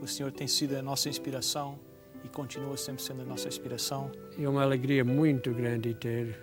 O 0.00 0.06
senhor 0.06 0.30
tem 0.30 0.46
sido 0.46 0.76
a 0.76 0.82
nossa 0.82 1.08
inspiração 1.08 1.78
e 2.24 2.28
continua 2.28 2.76
sempre 2.76 3.02
sendo 3.02 3.22
a 3.22 3.24
nossa 3.24 3.48
inspiração. 3.48 4.12
É 4.38 4.48
uma 4.48 4.62
alegria 4.62 5.04
muito 5.04 5.52
grande 5.52 5.92
ter 5.94 6.36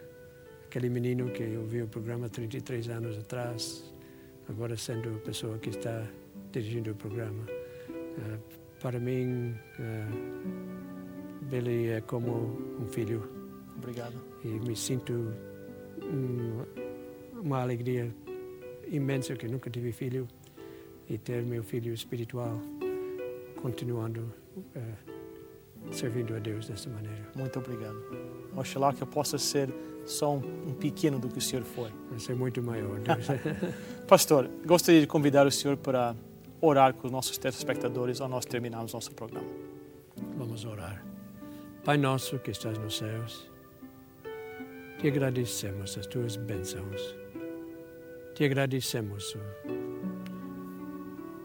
aquele 0.65 0.89
menino 0.89 1.29
que 1.32 1.43
eu 1.43 1.65
vi 1.65 1.82
o 1.82 1.88
programa 1.88 2.27
33 2.27 2.89
anos 2.89 3.17
atrás, 3.17 3.84
agora 4.49 4.75
sendo 4.75 5.15
a 5.15 5.19
pessoa 5.19 5.58
que 5.58 5.69
está 5.69 6.05
dirigindo 6.51 6.91
o 6.91 6.95
programa. 6.95 7.58
Eh, 8.19 8.38
para 8.82 8.99
mim, 8.99 9.55
eh, 9.79 10.08
Billy 11.43 11.88
é 11.89 12.01
como 12.01 12.32
um 12.79 12.88
filho. 12.88 13.29
Obrigado. 13.77 14.15
E 14.43 14.47
me 14.47 14.75
sinto 14.75 15.34
uma 17.34 17.62
alegria 17.62 18.13
imensa 18.88 19.36
que 19.36 19.47
nunca 19.47 19.69
tive 19.69 19.91
filho 19.91 20.27
e 21.10 21.17
ter 21.17 21.43
meu 21.43 21.63
filho 21.63 21.93
espiritual 21.93 22.62
continuando 23.62 24.34
uh, 24.58 25.93
servindo 25.93 26.36
a 26.36 26.39
Deus 26.39 26.67
dessa 26.67 26.89
maneira. 26.89 27.29
Muito 27.36 27.60
obrigado. 27.60 27.97
Oxalá 28.55 28.93
que 28.93 29.01
eu 29.01 29.08
possa 29.08 29.38
ser 29.38 29.73
só 30.05 30.36
um, 30.36 30.41
um 30.67 30.73
pequeno 30.73 31.19
do 31.19 31.27
que 31.27 31.38
o 31.38 31.41
senhor 31.41 31.63
foi. 31.63 31.91
Vai 32.10 32.19
ser 32.19 32.36
muito 32.36 32.62
maior. 32.62 32.99
Pastor, 34.08 34.49
gostaria 34.65 35.01
de 35.01 35.08
convidar 35.08 35.45
o 35.45 35.51
senhor 35.51 35.77
para 35.77 36.15
orar 36.61 36.93
com 36.93 37.07
os 37.07 37.11
nossos 37.11 37.37
telespectadores 37.37 38.21
ao 38.21 38.27
nós 38.27 38.45
terminarmos 38.45 38.93
nosso 38.93 39.13
programa. 39.13 39.47
Vamos 40.37 40.65
orar. 40.65 41.03
Pai 41.83 41.97
nosso 41.97 42.37
que 42.39 42.51
estás 42.51 42.77
nos 42.77 42.97
céus, 42.97 43.49
te 44.99 45.07
agradecemos 45.07 45.97
as 45.97 46.05
tuas 46.05 46.35
bênçãos. 46.35 47.15
Te 48.35 48.43
agradecemos 48.43 49.35
o 49.35 49.39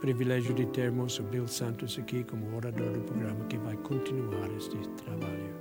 privilégio 0.00 0.52
de 0.54 0.66
termos 0.66 1.18
o 1.18 1.22
Bill 1.22 1.46
Santos 1.46 1.98
aqui 1.98 2.24
como 2.24 2.56
orador 2.56 2.90
do 2.92 3.00
programa 3.00 3.44
que 3.46 3.56
vai 3.58 3.76
continuar 3.78 4.50
este 4.56 4.76
trabalho. 5.04 5.54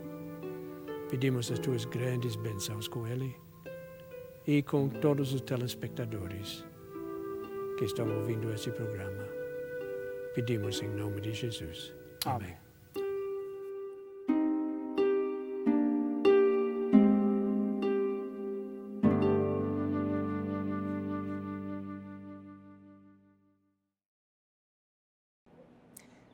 Pedimos 1.10 1.52
as 1.52 1.60
tuas 1.60 1.86
grandes 1.86 2.36
bênçãos 2.36 2.88
com 2.88 3.08
ele 3.08 3.36
e 4.46 4.62
com 4.64 4.90
todos 4.90 5.34
os 5.34 5.42
telespectadores 5.42 6.66
que 7.78 7.86
estão 7.86 8.08
ouvindo 8.18 8.52
esse 8.52 8.72
programa. 8.72 9.33
Pedimos 10.34 10.82
em 10.82 10.90
nome 10.90 11.22
de 11.22 11.34
Jesus. 11.34 11.94
Amém. 12.26 12.64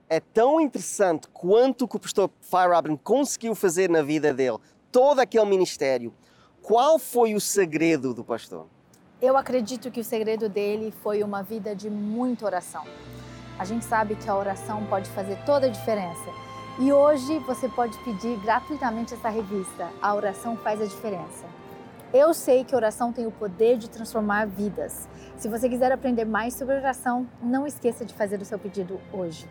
é 0.10 0.20
tão 0.20 0.60
interessante 0.60 1.28
quanto 1.32 1.88
que 1.88 1.96
o 1.96 2.00
pastor 2.00 2.32
Fire 2.42 2.98
conseguiu 3.04 3.54
fazer 3.54 3.90
na 3.90 4.02
vida 4.02 4.34
dele, 4.34 4.58
todo 4.92 5.20
aquele 5.20 5.46
ministério. 5.46 6.12
Qual 6.62 6.98
foi 6.98 7.36
o 7.36 7.40
segredo 7.40 8.14
do 8.14 8.24
pastor? 8.24 8.66
Eu 9.22 9.38
acredito 9.38 9.92
que 9.92 10.00
o 10.00 10.04
segredo 10.04 10.50
dele 10.50 10.92
foi 11.04 11.24
uma 11.24 11.44
vida 11.44 11.76
de 11.76 11.90
muita 11.90 12.46
oração. 12.46 12.84
A 13.60 13.66
gente 13.66 13.86
sabe 13.86 14.16
que 14.16 14.30
a 14.30 14.36
oração 14.36 14.86
pode 14.86 15.10
fazer 15.10 15.38
toda 15.46 15.68
a 15.68 15.70
diferença. 15.70 16.30
E 16.80 16.92
hoje 16.92 17.40
você 17.40 17.68
pode 17.68 17.98
pedir 18.00 18.38
gratuitamente 18.40 19.14
essa 19.14 19.30
revista. 19.30 19.90
A 20.02 20.16
oração 20.16 20.56
faz 20.58 20.82
a 20.82 20.86
diferença. 20.86 21.46
Eu 22.14 22.34
sei 22.34 22.64
que 22.64 22.76
oração 22.76 23.14
tem 23.14 23.28
o 23.28 23.32
poder 23.32 23.78
de 23.78 23.90
transformar 23.90 24.48
vidas. 24.48 25.08
Se 25.38 25.48
você 25.48 25.70
quiser 25.70 25.92
aprender 25.92 26.26
mais 26.26 26.56
sobre 26.56 26.76
oração, 26.76 27.28
não 27.44 27.68
esqueça 27.68 28.06
de 28.06 28.14
fazer 28.14 28.42
o 28.42 28.46
seu 28.46 28.58
pedido 28.58 29.00
hoje 29.14 29.48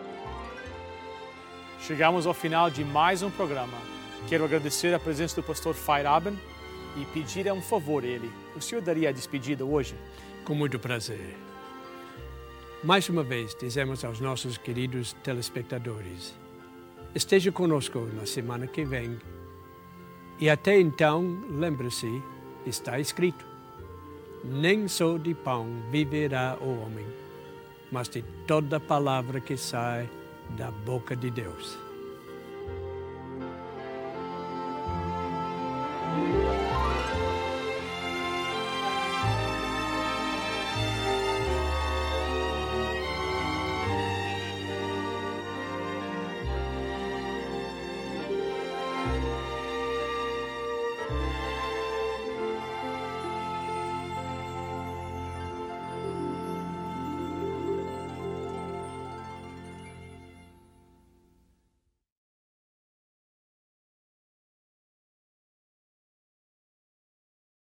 Chegamos 1.80 2.26
ao 2.26 2.34
final 2.34 2.72
de 2.72 2.84
mais 2.84 3.22
um 3.22 3.30
programa. 3.30 3.78
Quero 4.28 4.46
agradecer 4.46 4.94
a 4.94 5.00
presença 5.00 5.36
do 5.36 5.44
pastor 5.44 5.76
Feiraben 5.76 6.38
e 6.98 7.06
pedir 7.06 7.52
um 7.52 7.62
favor 7.62 8.04
a 8.04 8.08
ele. 8.08 8.32
O 8.56 8.62
senhor 8.62 8.82
daria 8.82 9.10
a 9.10 9.12
despedida 9.12 9.66
hoje? 9.66 9.96
Com 10.46 10.56
muito 10.56 10.80
prazer. 10.80 11.36
Mais 12.84 13.08
uma 13.10 13.24
vez, 13.24 13.56
dizemos 13.56 14.04
aos 14.04 14.20
nossos 14.20 14.58
queridos 14.58 15.14
telespectadores: 15.24 16.34
esteja 17.16 17.52
conosco 17.52 18.08
na 18.14 18.26
semana 18.26 18.68
que 18.68 18.84
vem. 18.84 19.20
E 20.40 20.50
até 20.50 20.80
então, 20.80 21.44
lembre-se, 21.50 22.22
está 22.66 23.00
escrito: 23.00 23.46
nem 24.44 24.88
só 24.88 25.18
de 25.18 25.34
pão 25.34 25.68
viverá 25.92 26.58
o 26.60 26.82
homem, 26.82 27.06
mas 27.92 28.10
de 28.10 28.24
toda 28.48 28.80
palavra 28.80 29.40
que 29.40 29.56
sai 29.56 30.10
da 30.58 30.72
boca 30.72 31.16
de 31.16 31.30
Deus. 31.30 31.83